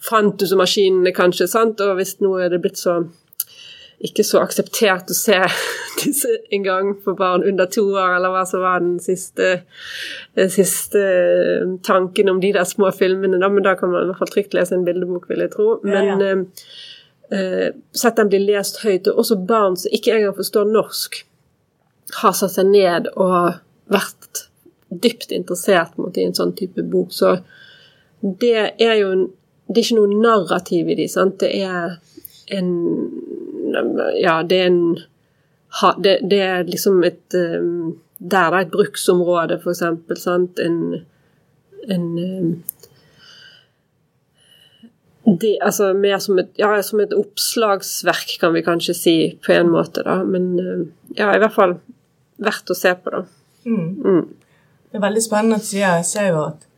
Fantus 0.04 0.52
og 0.52 0.60
maskinene, 0.60 1.14
kanskje, 1.16 1.48
sant? 1.48 1.80
og 1.80 1.96
hvis 1.96 2.18
nå 2.20 2.34
er 2.42 2.52
det 2.52 2.60
blitt 2.60 2.78
så 2.82 3.00
ikke 4.04 4.24
så 4.26 4.42
akseptert 4.44 5.10
å 5.10 5.16
se 5.16 5.38
disse 6.02 6.30
en 6.52 6.64
gang 6.66 6.90
for 7.04 7.16
barn 7.18 7.44
under 7.46 7.68
to 7.70 7.86
år, 7.94 8.16
eller 8.18 8.32
hva 8.34 8.44
som 8.48 8.64
var 8.64 8.82
den 8.84 8.98
siste, 9.02 9.62
den 10.36 10.50
siste 10.52 11.02
eh, 11.02 11.76
tanken 11.86 12.32
om 12.32 12.42
de 12.42 12.52
der 12.56 12.68
små 12.68 12.92
filmene. 12.94 13.40
Da, 13.40 13.48
men 13.52 13.64
da 13.64 13.76
kan 13.78 13.92
man 13.92 14.04
i 14.04 14.10
hvert 14.12 14.20
fall 14.20 14.34
trygt 14.34 14.56
lese 14.56 14.76
en 14.76 14.84
bildebok, 14.86 15.28
vil 15.30 15.46
jeg 15.46 15.54
tro. 15.54 15.78
Men 15.86 16.10
ja, 16.12 16.18
ja. 16.34 16.42
Eh, 17.32 17.68
sett 17.96 18.20
den 18.20 18.28
bli 18.28 18.42
lest 18.44 18.82
høyt. 18.84 19.08
Og 19.08 19.22
også 19.24 19.40
barn 19.48 19.78
som 19.80 19.94
ikke 19.96 20.12
engang 20.16 20.36
forstår 20.36 20.68
norsk, 20.68 21.22
har 22.20 22.34
satt 22.36 22.52
seg 22.58 22.68
ned 22.68 23.08
og 23.16 23.56
vært 23.90 24.44
dypt 24.94 25.32
interessert 25.34 25.96
måte, 25.98 26.20
i 26.20 26.28
en 26.28 26.36
sånn 26.36 26.52
type 26.56 26.84
bok. 26.92 27.12
Så 27.12 27.38
det 28.20 28.74
er 28.80 29.00
jo 29.00 29.30
Det 29.64 29.80
er 29.80 29.84
ikke 29.86 29.96
noe 29.96 30.16
narrativ 30.20 30.88
i 30.92 30.94
de, 30.98 31.04
sant. 31.08 31.38
Det 31.40 31.48
er 31.64 31.94
en 32.52 32.66
ja, 34.20 34.42
det 34.42 34.60
er 34.60 34.70
en 34.70 34.84
det, 35.98 36.18
det, 36.30 36.40
er 36.40 36.62
liksom 36.68 37.02
et 37.02 37.34
um, 37.34 37.98
Der 38.18 38.50
det 38.50 38.58
er 38.58 38.60
et 38.62 38.70
bruksområde, 38.70 39.58
eksempel. 39.58 40.16
Sant? 40.16 40.58
En, 40.62 41.00
en 41.90 42.04
um, 42.18 42.62
det, 45.40 45.58
altså 45.60 45.92
mer 45.92 46.18
som 46.18 46.38
et, 46.38 46.50
ja, 46.58 46.70
som 46.82 47.00
et 47.00 47.12
oppslagsverk, 47.16 48.36
kan 48.40 48.54
vi 48.54 48.62
kanskje 48.62 48.94
si, 48.94 49.16
på 49.46 49.52
en 49.52 49.72
måte, 49.72 50.04
da. 50.06 50.20
Men 50.22 50.54
um, 50.60 50.86
ja, 51.16 51.32
i 51.34 51.42
hvert 51.42 51.56
fall 51.56 51.78
verdt 52.44 52.70
å 52.70 52.78
se 52.78 52.94
på, 52.94 53.10
da. 53.10 53.24
Mm. 53.64 53.90
Mm. 54.04 54.24
Det 54.90 55.00
er 55.00 55.06
veldig 55.08 55.24
spennende 55.24 55.58
å 55.58 55.64
si. 55.64 55.80
Jeg 55.82 56.06
ser 56.06 56.30
jo 56.30 56.44
at 56.44 56.68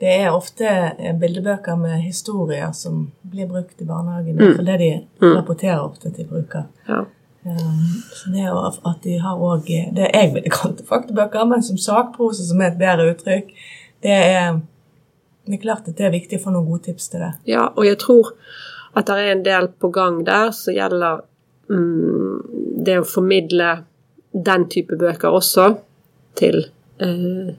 det 0.00 0.12
er 0.22 0.32
ofte 0.32 0.66
eh, 0.66 1.14
bildebøker 1.20 1.76
med 1.76 2.00
historier 2.00 2.72
som 2.72 3.10
blir 3.22 3.48
brukt 3.50 3.80
i 3.82 3.88
barnehagen. 3.88 4.38
Mm. 4.38 4.54
For 4.56 4.64
det 4.64 4.78
de 4.80 4.90
mm. 5.20 5.34
rapporterer 5.36 5.82
ofte 5.84 6.12
til 6.16 6.28
bruker. 6.30 6.70
Ja. 6.88 7.04
Um, 7.44 8.00
så 8.12 8.32
det 8.32 8.42
er 8.42 8.50
jo 8.50 8.62
at 8.68 8.98
de 9.00 9.14
har 9.16 9.38
òg 9.40 9.64
Det 9.96 10.10
jeg 10.12 10.32
ville 10.34 10.52
kalt 10.52 10.82
faktabøker, 10.92 11.44
men 11.48 11.62
som 11.64 11.78
sakprose, 11.80 12.48
som 12.48 12.60
er 12.60 12.72
et 12.72 12.80
bedre 12.80 13.10
uttrykk, 13.12 13.52
det 14.04 14.16
er, 14.16 14.60
det 15.46 15.58
er 15.58 15.62
klart 15.62 15.88
at 15.88 15.96
det 15.96 16.08
er 16.08 16.16
viktig 16.16 16.40
å 16.40 16.44
få 16.46 16.56
noen 16.56 16.68
gode 16.68 16.88
tips 16.88 17.12
til 17.12 17.24
det. 17.24 17.32
Ja, 17.52 17.68
og 17.76 17.84
jeg 17.84 18.00
tror 18.00 18.34
at 18.96 19.06
det 19.08 19.20
er 19.20 19.32
en 19.34 19.44
del 19.46 19.68
på 19.80 19.92
gang 19.94 20.22
der 20.26 20.52
som 20.56 20.74
gjelder 20.74 21.24
mm, 21.68 22.84
det 22.88 23.00
å 23.00 23.08
formidle 23.08 23.82
den 24.32 24.68
type 24.72 24.96
bøker 24.96 25.36
også 25.36 25.74
til 26.40 26.62
uh, 27.04 27.52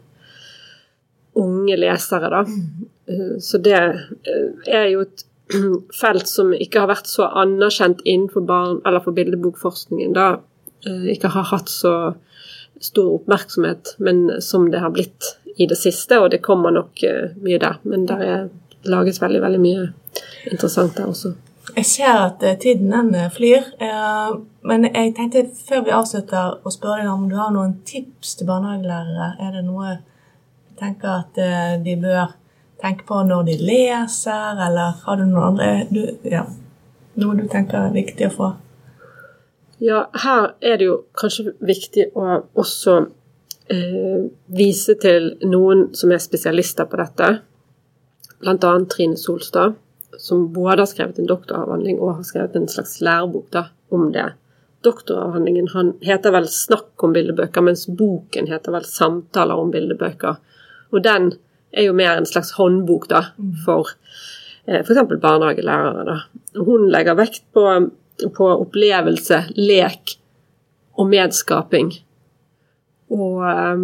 unge 1.34 1.78
lesere, 1.78 2.30
da. 2.30 2.40
Eh, 3.08 3.40
så 3.40 3.58
det 3.58 3.78
eh, 3.78 4.48
er 4.68 4.88
jo 4.92 5.06
et 5.06 5.26
felt 6.02 6.28
som 6.28 6.54
ikke 6.56 6.84
har 6.84 6.92
vært 6.92 7.10
så 7.12 7.28
anerkjent 7.44 8.04
innenfor 8.06 8.46
barn, 8.48 8.80
eller 8.86 9.04
for 9.04 9.16
bildebokforskningen, 9.18 10.16
da. 10.18 10.34
Eh, 10.88 11.12
ikke 11.16 11.34
har 11.36 11.50
hatt 11.52 11.72
så 11.72 11.96
stor 12.82 13.14
oppmerksomhet, 13.20 13.96
men 14.00 14.42
som 14.42 14.72
det 14.72 14.82
har 14.82 14.94
blitt 14.94 15.36
i 15.58 15.68
det 15.70 15.78
siste, 15.78 16.18
og 16.18 16.32
det 16.34 16.42
kommer 16.42 16.74
nok 16.74 17.04
mye 17.44 17.60
der. 17.62 17.76
Men 17.86 18.08
det 18.10 18.16
er 18.26 18.48
laget 18.90 19.20
veldig, 19.22 19.42
veldig 19.44 19.60
mye 19.62 19.84
interessant 20.50 20.96
der 20.98 21.12
også. 21.12 21.36
Jeg 21.76 21.86
ser 21.86 22.24
at 22.24 22.42
tiden 22.64 22.90
den 22.90 23.14
flyr, 23.32 23.68
men 24.66 24.88
jeg 24.88 25.12
tenkte 25.14 25.44
før 25.68 25.84
vi 25.86 25.94
avslutter 25.94 26.56
å 26.66 26.74
spørre 26.74 27.04
deg 27.04 27.12
om 27.12 27.28
du 27.30 27.36
har 27.38 27.52
noen 27.54 27.76
tips 27.86 28.40
til 28.40 28.50
barnehagelærere. 28.50 29.30
Er 29.46 29.54
det 29.60 29.62
noe 29.68 30.00
tenker 30.82 31.22
at 31.22 31.38
eh, 31.42 31.78
de 31.84 31.96
bør 32.02 32.34
tenke 32.82 33.06
på 33.08 33.22
når 33.28 33.46
de 33.52 33.58
leser, 33.62 34.66
eller 34.66 34.98
har 35.06 35.20
du 35.20 35.28
noen 35.28 35.52
andre 35.52 35.70
du, 35.94 36.04
ja, 36.26 36.48
Noe 37.22 37.36
du 37.36 37.44
tenker 37.52 37.78
er 37.78 37.96
viktig 37.96 38.30
å 38.30 38.36
få? 38.36 38.50
Ja, 39.84 40.06
her 40.24 40.54
er 40.62 40.78
det 40.80 40.88
jo 40.88 40.98
kanskje 41.18 41.56
viktig 41.66 42.06
å 42.16 42.26
også 42.62 42.94
eh, 43.74 44.28
vise 44.54 44.96
til 45.02 45.32
noen 45.44 45.90
som 45.98 46.14
er 46.14 46.22
spesialister 46.24 46.88
på 46.88 47.00
dette. 47.02 47.32
Bl.a. 48.42 48.74
Trine 48.94 49.18
Solstad, 49.20 49.76
som 50.22 50.48
både 50.54 50.86
har 50.86 50.90
skrevet 50.90 51.20
en 51.20 51.30
doktoravhandling 51.30 52.00
og 52.00 52.20
har 52.20 52.30
skrevet 52.30 52.56
en 52.58 52.70
slags 52.72 53.00
lærebok 53.04 53.50
da, 53.54 53.66
om 53.94 54.08
det. 54.14 54.30
Doktoravhandlingen 54.86 55.68
han 55.76 55.94
heter 56.02 56.34
vel 56.34 56.48
'Snakk 56.48 57.04
om 57.04 57.14
bildebøker', 57.14 57.62
mens 57.62 57.86
boken 57.88 58.48
heter 58.48 58.72
vel 58.72 58.86
'Samtaler 58.86 59.60
om 59.60 59.74
bildebøker'. 59.74 60.40
Og 60.92 61.04
den 61.04 61.32
er 61.72 61.88
jo 61.88 61.96
mer 61.96 62.18
en 62.18 62.28
slags 62.28 62.52
håndbok 62.58 63.08
da, 63.12 63.24
mm. 63.38 63.56
for 63.66 63.94
eh, 64.68 64.82
f.eks. 64.84 65.02
barnehagelærere. 65.22 66.06
Da. 66.08 66.18
Hun 66.60 66.90
legger 66.92 67.18
vekt 67.20 67.46
på, 67.56 67.66
på, 68.36 68.52
opplevelse, 68.66 69.44
lek 69.58 70.18
og 71.00 71.10
medskaping. 71.12 71.94
Og 73.12 73.44
eh, 73.48 73.80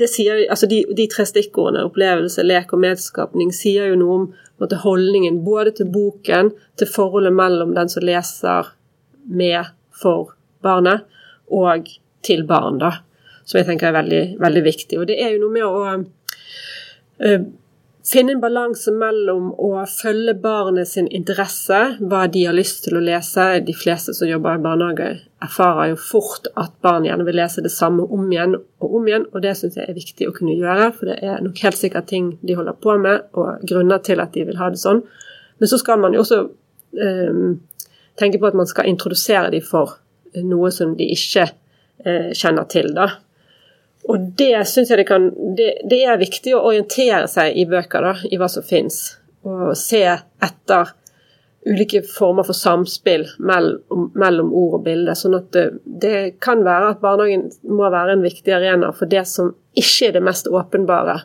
det 0.00 0.08
sier, 0.08 0.46
altså 0.48 0.68
de, 0.70 0.82
de, 0.96 1.08
tre 1.12 1.26
stikkordene, 1.28 1.84
opplevelse, 1.88 2.44
lek 2.46 2.72
og 2.72 2.80
medskapning, 2.84 3.52
sier 3.56 3.92
jo 3.92 4.00
noe 4.00 4.18
om 4.18 4.28
måte, 4.62 4.80
holdningen 4.80 5.42
både 5.44 5.76
til 5.76 5.92
boken, 5.92 6.52
til 6.80 6.88
forholdet 6.88 7.34
mellom 7.36 7.74
den 7.76 7.92
som 7.92 8.06
leser 8.06 8.72
med 9.28 9.74
for 10.02 10.32
barnet, 10.64 11.04
og 11.52 11.90
til 12.24 12.46
barn. 12.48 12.78
da 12.80 13.02
som 13.44 13.58
jeg 13.58 13.68
tenker 13.68 13.90
er 13.90 13.98
veldig, 14.00 14.22
veldig 14.42 14.62
viktig. 14.68 15.00
Og 15.00 15.08
det 15.10 15.18
er 15.22 15.34
jo 15.34 15.42
noe 15.42 15.56
med 15.56 15.66
å 15.66 15.82
uh, 17.22 17.44
finne 18.06 18.34
en 18.34 18.42
balanse 18.42 18.92
mellom 18.94 19.50
å 19.62 19.70
følge 19.90 20.34
barnet 20.42 20.90
sin 20.90 21.08
interesse, 21.14 21.78
hva 22.00 22.24
de 22.30 22.44
har 22.48 22.56
lyst 22.56 22.82
til 22.86 22.98
å 22.98 23.02
lese. 23.04 23.46
De 23.66 23.74
fleste 23.76 24.14
som 24.16 24.28
jobber 24.28 24.58
i 24.58 24.62
barnehage, 24.64 25.08
erfarer 25.42 25.92
jo 25.92 25.98
fort 26.00 26.48
at 26.58 26.74
barn 26.84 27.06
gjerne 27.06 27.26
vil 27.26 27.38
lese 27.38 27.64
det 27.64 27.72
samme 27.74 28.04
om 28.04 28.28
igjen 28.30 28.56
og 28.58 28.96
om 28.98 29.08
igjen, 29.08 29.26
og 29.32 29.42
det 29.44 29.54
syns 29.58 29.78
jeg 29.78 29.88
er 29.88 29.98
viktig 29.98 30.28
å 30.28 30.34
kunne 30.36 30.56
gjøre, 30.58 30.90
for 30.96 31.10
det 31.10 31.18
er 31.22 31.42
nok 31.44 31.62
helt 31.64 31.78
sikkert 31.78 32.10
ting 32.10 32.32
de 32.42 32.58
holder 32.58 32.78
på 32.82 32.96
med, 33.02 33.26
og 33.38 33.62
grunner 33.68 34.02
til 34.02 34.22
at 34.22 34.34
de 34.34 34.46
vil 34.50 34.60
ha 34.60 34.70
det 34.72 34.82
sånn. 34.82 35.02
Men 35.62 35.70
så 35.70 35.78
skal 35.78 36.00
man 36.02 36.14
jo 36.14 36.22
også 36.24 36.40
um, 36.42 37.58
tenke 38.18 38.40
på 38.42 38.50
at 38.50 38.58
man 38.58 38.70
skal 38.70 38.90
introdusere 38.90 39.52
dem 39.54 39.62
for 39.66 39.98
noe 40.42 40.72
som 40.74 40.96
de 40.98 41.06
ikke 41.14 41.46
uh, 41.46 42.30
kjenner 42.34 42.66
til, 42.70 42.90
da. 42.96 43.12
Og 44.10 44.32
det 44.38 44.56
syns 44.66 44.90
jeg 44.90 44.98
det 44.98 45.08
kan 45.08 45.28
det, 45.56 45.68
det, 45.88 46.00
er 46.02 46.18
viktig 46.20 46.56
å 46.56 46.64
orientere 46.72 47.28
seg 47.30 47.54
i 47.58 47.66
bøker, 47.70 48.02
da, 48.02 48.14
i 48.26 48.38
hva 48.40 48.48
som 48.50 48.64
fins. 48.66 48.98
Og 49.46 49.76
se 49.78 50.02
etter 50.02 50.90
ulike 51.62 52.02
former 52.02 52.46
for 52.46 52.58
samspill 52.58 53.28
mellom, 53.38 54.08
mellom 54.18 54.50
ord 54.58 54.80
og 54.80 54.86
bilde. 54.88 55.14
Sånn 55.18 55.38
at 55.38 55.52
det, 55.54 55.66
det, 55.84 56.16
kan 56.42 56.64
være 56.66 56.96
at 56.96 57.02
barnehagen 57.04 57.46
må 57.70 57.90
være 57.92 58.16
en 58.16 58.26
viktig 58.26 58.54
arena 58.56 58.90
for 58.96 59.10
det 59.10 59.22
som 59.30 59.52
ikke 59.78 60.10
er 60.10 60.18
det 60.18 60.24
mest 60.26 60.50
åpenbare 60.50 61.20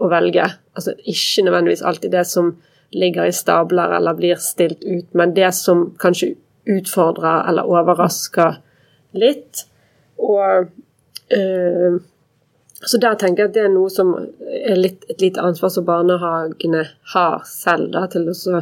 å 0.00 0.12
velge. 0.12 0.50
Altså 0.76 0.94
ikke 1.00 1.46
nødvendigvis 1.46 1.84
alltid 1.84 2.12
det 2.12 2.26
som 2.28 2.54
ligger 2.94 3.26
i 3.26 3.34
stabler 3.34 3.96
eller 3.96 4.16
blir 4.16 4.38
stilt 4.38 4.84
ut, 4.84 5.08
men 5.16 5.34
det 5.34 5.50
som 5.56 5.88
kanskje 6.00 6.34
utfordrer 6.70 7.48
eller 7.48 7.68
overrasker 7.68 8.60
litt. 9.16 9.64
Og 10.20 10.70
så 12.84 13.00
der 13.00 13.16
tenker 13.16 13.44
jeg 13.44 13.50
at 13.50 13.56
det 13.56 13.64
er 13.64 13.72
noe 13.72 13.90
som 13.92 14.12
er 14.18 14.76
litt, 14.76 15.06
et 15.08 15.22
lite 15.22 15.42
ansvar 15.42 15.72
som 15.72 15.86
barnehagene 15.88 16.82
har 17.14 17.44
selv, 17.48 17.92
da, 17.94 18.04
til 18.12 18.28
å 18.28 18.60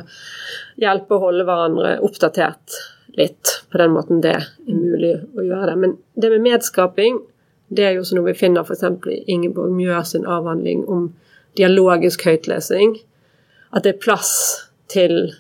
hjelpe 0.81 1.17
å 1.17 1.23
holde 1.25 1.47
hverandre 1.49 1.97
oppdatert 2.07 2.79
litt. 3.19 3.59
På 3.73 3.81
den 3.83 3.95
måten 3.97 4.23
det 4.25 4.37
er 4.39 4.49
mulig 4.69 5.15
å 5.35 5.45
gjøre 5.45 5.73
det. 5.73 5.77
Men 5.83 5.97
det 6.15 6.31
med 6.35 6.47
medskaping, 6.47 7.21
det 7.73 7.87
er 7.87 7.97
jo 7.97 8.05
også 8.05 8.19
noe 8.19 8.31
vi 8.31 8.39
finner 8.39 8.67
f.eks. 8.67 8.85
i 9.11 9.23
Ingeborg 9.33 9.73
Mjør 9.75 10.05
sin 10.09 10.29
avhandling 10.29 10.85
om 10.93 11.09
dialogisk 11.59 12.27
høytlesing. 12.29 12.99
At 13.73 13.87
det 13.87 13.95
er 13.95 14.05
plass 14.05 14.35
til 14.93 15.33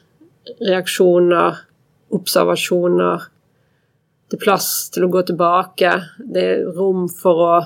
reaksjoner, 0.64 1.60
observasjoner. 2.12 3.28
Det 4.32 4.38
er 4.38 4.44
plass 4.46 4.66
til 4.88 5.04
å 5.04 5.10
gå 5.12 5.20
tilbake. 5.28 5.90
Det 6.16 6.42
er 6.42 6.60
rom 6.72 7.02
for 7.12 7.40
å 7.44 7.56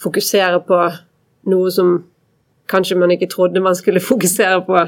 fokusere 0.00 0.62
på 0.64 0.78
noe 1.52 1.72
som 1.74 1.90
kanskje 2.72 2.96
man 2.96 3.10
ikke 3.12 3.28
trodde 3.34 3.60
man 3.60 3.76
skulle 3.76 4.00
fokusere 4.10 4.62
på. 4.64 4.84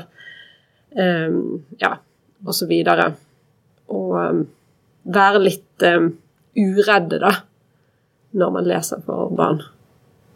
Um, 0.97 1.67
ja, 1.83 1.99
og 2.47 2.57
så 2.57 2.65
videre. 2.71 3.11
Og 3.93 4.15
um, 4.17 4.41
være 5.05 5.43
litt 5.45 5.85
um, 5.85 6.15
uredde, 6.57 7.21
da, 7.21 7.35
når 8.41 8.55
man 8.57 8.71
leser 8.73 9.05
for 9.05 9.29
barn, 9.37 9.61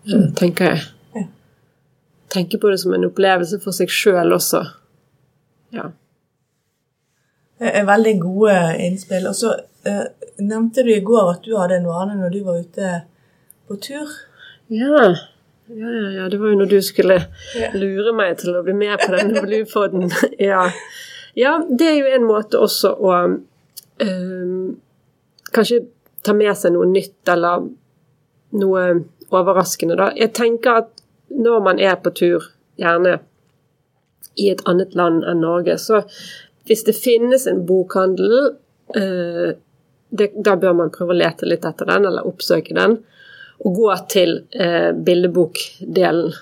mm. 0.05 0.27
tenker 0.37 0.75
jeg. 0.75 0.87
Ja. 1.17 1.25
Tenke 2.37 2.61
på 2.61 2.69
det 2.69 2.83
som 2.85 2.93
en 2.93 3.09
opplevelse 3.09 3.63
for 3.65 3.73
seg 3.73 3.89
sjøl 3.89 4.37
også. 4.37 4.61
Ja. 5.73 5.89
Det 7.57 7.73
er 7.81 7.89
veldig 7.89 8.19
gode 8.21 8.59
innspill. 8.91 9.33
Og 9.33 9.41
så 9.41 9.57
uh, 9.89 10.22
nevnte 10.47 10.85
du 10.87 10.93
i 10.95 11.03
går 11.05 11.31
at 11.37 11.47
du 11.47 11.57
hadde 11.59 11.81
en 11.81 11.89
vane 11.91 12.19
når 12.19 12.35
du 12.35 12.41
var 12.47 12.61
ute 12.63 12.93
på 13.69 13.79
tur. 13.83 14.11
Ja. 14.73 15.13
Ja, 15.67 15.91
ja, 15.91 16.11
ja. 16.11 16.29
Det 16.29 16.39
var 16.39 16.53
jo 16.53 16.59
når 16.61 16.71
du 16.71 16.79
skulle 16.85 17.19
lure 17.75 18.13
meg 18.17 18.39
til 18.43 18.57
å 18.57 18.63
bli 18.67 18.75
med 18.77 19.01
på 19.01 19.13
denne 19.15 19.43
Bluefoden. 19.47 20.11
ja. 20.39 20.67
ja, 21.39 21.57
det 21.69 21.89
er 21.89 21.99
jo 22.01 22.15
en 22.17 22.29
måte 22.29 22.61
også 22.61 22.93
å 22.93 23.15
um, 23.23 24.69
kanskje 25.53 25.85
ta 26.23 26.35
med 26.37 26.55
seg 26.59 26.75
noe 26.75 26.89
nytt 26.91 27.29
eller 27.33 27.69
noe 28.59 28.87
overraskende, 29.33 29.97
da. 29.97 30.11
Jeg 30.17 30.35
tenker 30.37 30.83
at 30.85 31.05
når 31.33 31.63
man 31.65 31.81
er 31.81 31.97
på 32.01 32.13
tur, 32.13 32.51
gjerne 32.77 33.19
i 34.41 34.49
et 34.53 34.61
annet 34.69 34.95
land 34.97 35.25
enn 35.29 35.41
Norge, 35.45 35.79
så 35.81 36.03
hvis 36.69 36.85
det 36.87 36.95
finnes 36.97 37.47
en 37.49 37.65
bokhandel, 37.69 38.53
uh, 38.97 39.53
det, 40.12 40.33
da 40.37 40.57
bør 40.61 40.77
man 40.77 40.92
prøve 40.92 41.14
å 41.14 41.18
lete 41.22 41.48
litt 41.48 41.64
etter 41.64 41.88
den, 41.88 42.07
eller 42.09 42.29
oppsøke 42.29 42.77
den 42.77 42.98
Og 43.64 43.77
gå 43.79 43.92
til 44.12 44.42
eh, 44.53 44.90
bildebokdelen 44.92 46.33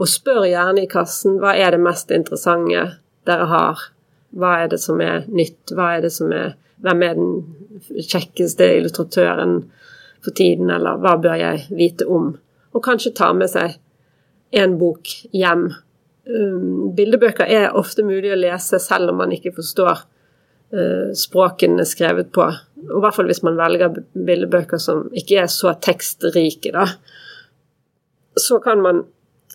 og 0.00 0.08
spør 0.08 0.46
gjerne 0.48 0.84
i 0.84 0.90
kassen 0.90 1.36
hva 1.42 1.52
er 1.58 1.74
det 1.74 1.82
mest 1.84 2.10
interessante 2.14 2.84
dere 3.28 3.48
har. 3.50 3.82
Hva 4.32 4.54
er 4.62 4.70
det 4.72 4.78
som 4.80 5.00
er 5.04 5.26
nytt? 5.28 5.74
Hva 5.76 5.92
er 5.96 6.06
det 6.06 6.12
som 6.14 6.32
er 6.32 6.56
Hvem 6.82 7.02
er 7.06 7.12
den 7.14 7.34
kjekkeste 7.94 8.66
illustratøren 8.80 9.52
for 10.24 10.34
tiden, 10.34 10.66
eller 10.74 10.96
hva 10.98 11.12
bør 11.22 11.36
jeg 11.38 11.60
vite 11.78 12.08
om? 12.10 12.32
Og 12.74 12.82
kanskje 12.82 13.12
ta 13.14 13.28
med 13.36 13.52
seg 13.52 13.76
en 14.58 14.74
bok 14.80 15.06
hjem. 15.30 15.68
Um, 16.26 16.88
bildebøker 16.96 17.46
er 17.46 17.78
ofte 17.78 18.02
mulig 18.02 18.32
å 18.34 18.40
lese 18.40 18.80
selv 18.82 19.12
om 19.12 19.22
man 19.22 19.36
ikke 19.36 19.54
forstår 19.54 20.02
språkene 21.14 21.82
er 21.82 21.88
skrevet 21.88 22.32
på. 22.32 22.46
Og 22.90 22.98
I 22.98 23.02
hvert 23.04 23.16
fall 23.16 23.30
hvis 23.30 23.42
man 23.46 23.58
velger 23.60 23.98
bildebøker 24.12 24.80
som 24.82 25.04
ikke 25.16 25.42
er 25.44 25.50
så 25.52 25.74
tekstrike, 25.82 26.72
da. 26.74 26.86
Så 28.40 28.58
kan 28.64 28.80
man 28.82 29.04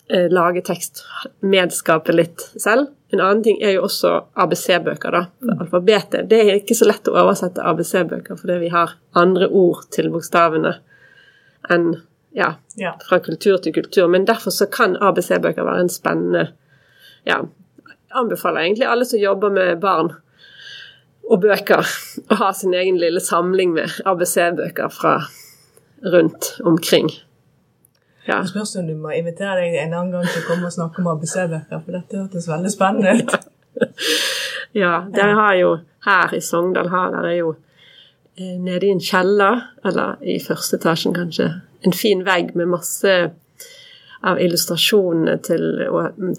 eh, 0.09 0.27
lage 0.31 0.63
tekst, 0.65 1.03
medskape 1.41 2.15
litt 2.15 2.45
selv. 2.55 2.91
En 3.13 3.23
annen 3.23 3.43
ting 3.43 3.61
er 3.63 3.77
jo 3.77 3.85
også 3.87 4.13
ABC-bøker, 4.39 5.15
da. 5.15 5.23
For 5.43 5.63
alfabetet. 5.65 6.27
Det 6.31 6.41
er 6.43 6.59
ikke 6.59 6.77
så 6.77 6.89
lett 6.89 7.07
å 7.07 7.15
oversette 7.17 7.63
ABC-bøker 7.63 8.39
fordi 8.39 8.59
vi 8.65 8.73
har 8.73 8.97
andre 9.17 9.47
ord 9.47 9.87
til 9.95 10.11
bokstavene 10.13 10.77
enn 11.71 11.91
ja, 12.37 12.53
ja. 12.75 12.93
fra 13.07 13.19
kultur 13.23 13.57
til 13.63 13.73
kultur. 13.73 14.07
Men 14.11 14.27
derfor 14.27 14.53
så 14.53 14.67
kan 14.71 14.97
ABC-bøker 15.01 15.65
være 15.65 15.87
en 15.87 15.93
spennende 15.93 16.49
Ja, 17.27 17.41
anbefaler 18.15 18.61
egentlig 18.61 18.85
alle 18.87 19.05
som 19.05 19.19
jobber 19.19 19.51
med 19.51 19.81
barn 19.83 20.13
og 21.27 21.41
bøker. 21.43 21.85
Og 22.29 22.39
ha 22.41 22.51
sin 22.55 22.73
egen 22.77 22.99
lille 23.01 23.21
samling 23.23 23.73
med 23.75 24.01
ABC-bøker 24.05 24.91
fra 24.93 25.19
rundt 26.13 26.61
omkring. 26.65 27.09
Ja. 28.27 28.41
Det 28.41 28.49
spørs 28.49 28.75
om 28.75 28.87
du 28.87 28.95
må 28.99 29.13
invitere 29.15 29.61
deg 29.61 29.77
en 29.81 29.93
annen 29.95 30.11
gang 30.11 30.25
til 30.27 30.43
å 30.43 30.47
komme 30.49 30.67
og 30.67 30.75
snakke 30.75 31.01
om 31.01 31.13
ABC-bøker, 31.13 31.79
for 31.79 31.95
dette 31.95 32.19
hørtes 32.19 32.49
veldig 32.49 32.71
spennende 32.73 33.15
ut. 33.21 33.37
ja, 34.81 35.05
dere 35.15 35.37
har 35.37 35.55
jo 35.55 35.71
her 36.07 36.35
i 36.35 36.41
Sogndal 36.43 36.91
her, 36.91 37.13
dere 37.15 37.31
er 37.31 37.39
jo 37.39 37.53
eh, 37.55 38.57
nede 38.59 38.89
i 38.89 38.93
en 38.95 39.03
kjeller, 39.03 39.63
eller 39.87 40.19
i 40.27 40.39
første 40.43 40.79
etasjen 40.79 41.15
kanskje, 41.15 41.53
en 41.87 41.95
fin 41.95 42.25
vegg 42.27 42.51
med 42.59 42.73
masse 42.73 43.15
av 44.27 44.41
illustrasjonene 44.41 45.37
til, 45.45 45.63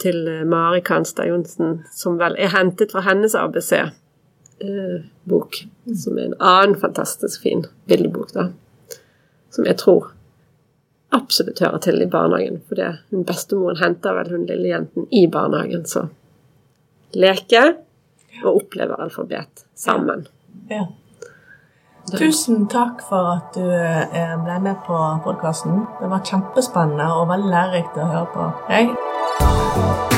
til 0.03 0.21
Mari 0.51 0.83
Kanstad 0.85 1.31
Johnsen, 1.31 1.79
som 1.95 2.19
vel 2.21 2.37
er 2.37 2.53
hentet 2.53 2.93
fra 2.93 3.05
hennes 3.07 3.39
ABC 3.39 3.73
eh, 4.61 5.09
bok, 5.29 5.63
som 5.97 6.19
er 6.19 6.31
en 6.31 6.39
annen 6.39 6.79
fantastisk 6.81 7.43
fin 7.43 7.67
bildebok, 7.91 8.33
da. 8.37 8.49
Som 9.55 9.67
jeg 9.69 9.79
tror 9.81 10.13
absolutt 11.15 11.63
hører 11.65 11.83
til 11.85 12.03
i 12.03 12.11
barnehagen. 12.11 12.61
For 12.69 12.79
det, 12.79 12.93
hun 13.11 13.27
bestemoren 13.29 13.81
henter 13.81 14.17
vel 14.19 14.33
hun 14.35 14.47
lille 14.49 14.73
jenten 14.73 15.09
i 15.11 15.27
barnehagen, 15.33 15.87
så 15.89 16.09
leke 17.17 17.65
og 18.45 18.55
oppleve 18.55 18.99
alfabet 19.01 19.65
sammen. 19.75 20.27
Ja. 20.71 20.85
ja. 20.85 22.19
Tusen 22.19 22.69
takk 22.73 23.03
for 23.05 23.35
at 23.35 23.57
du 23.57 23.65
eh, 23.69 24.37
ble 24.45 24.61
med 24.65 24.79
på 24.87 25.01
podkasten. 25.25 25.83
Det 26.01 26.13
var 26.13 26.25
kjempespennende 26.25 27.11
og 27.19 27.29
veldig 27.35 27.53
lærerikt 27.53 28.01
å 28.01 28.13
høre 28.15 28.31
på 28.37 28.53
deg. 28.71 30.18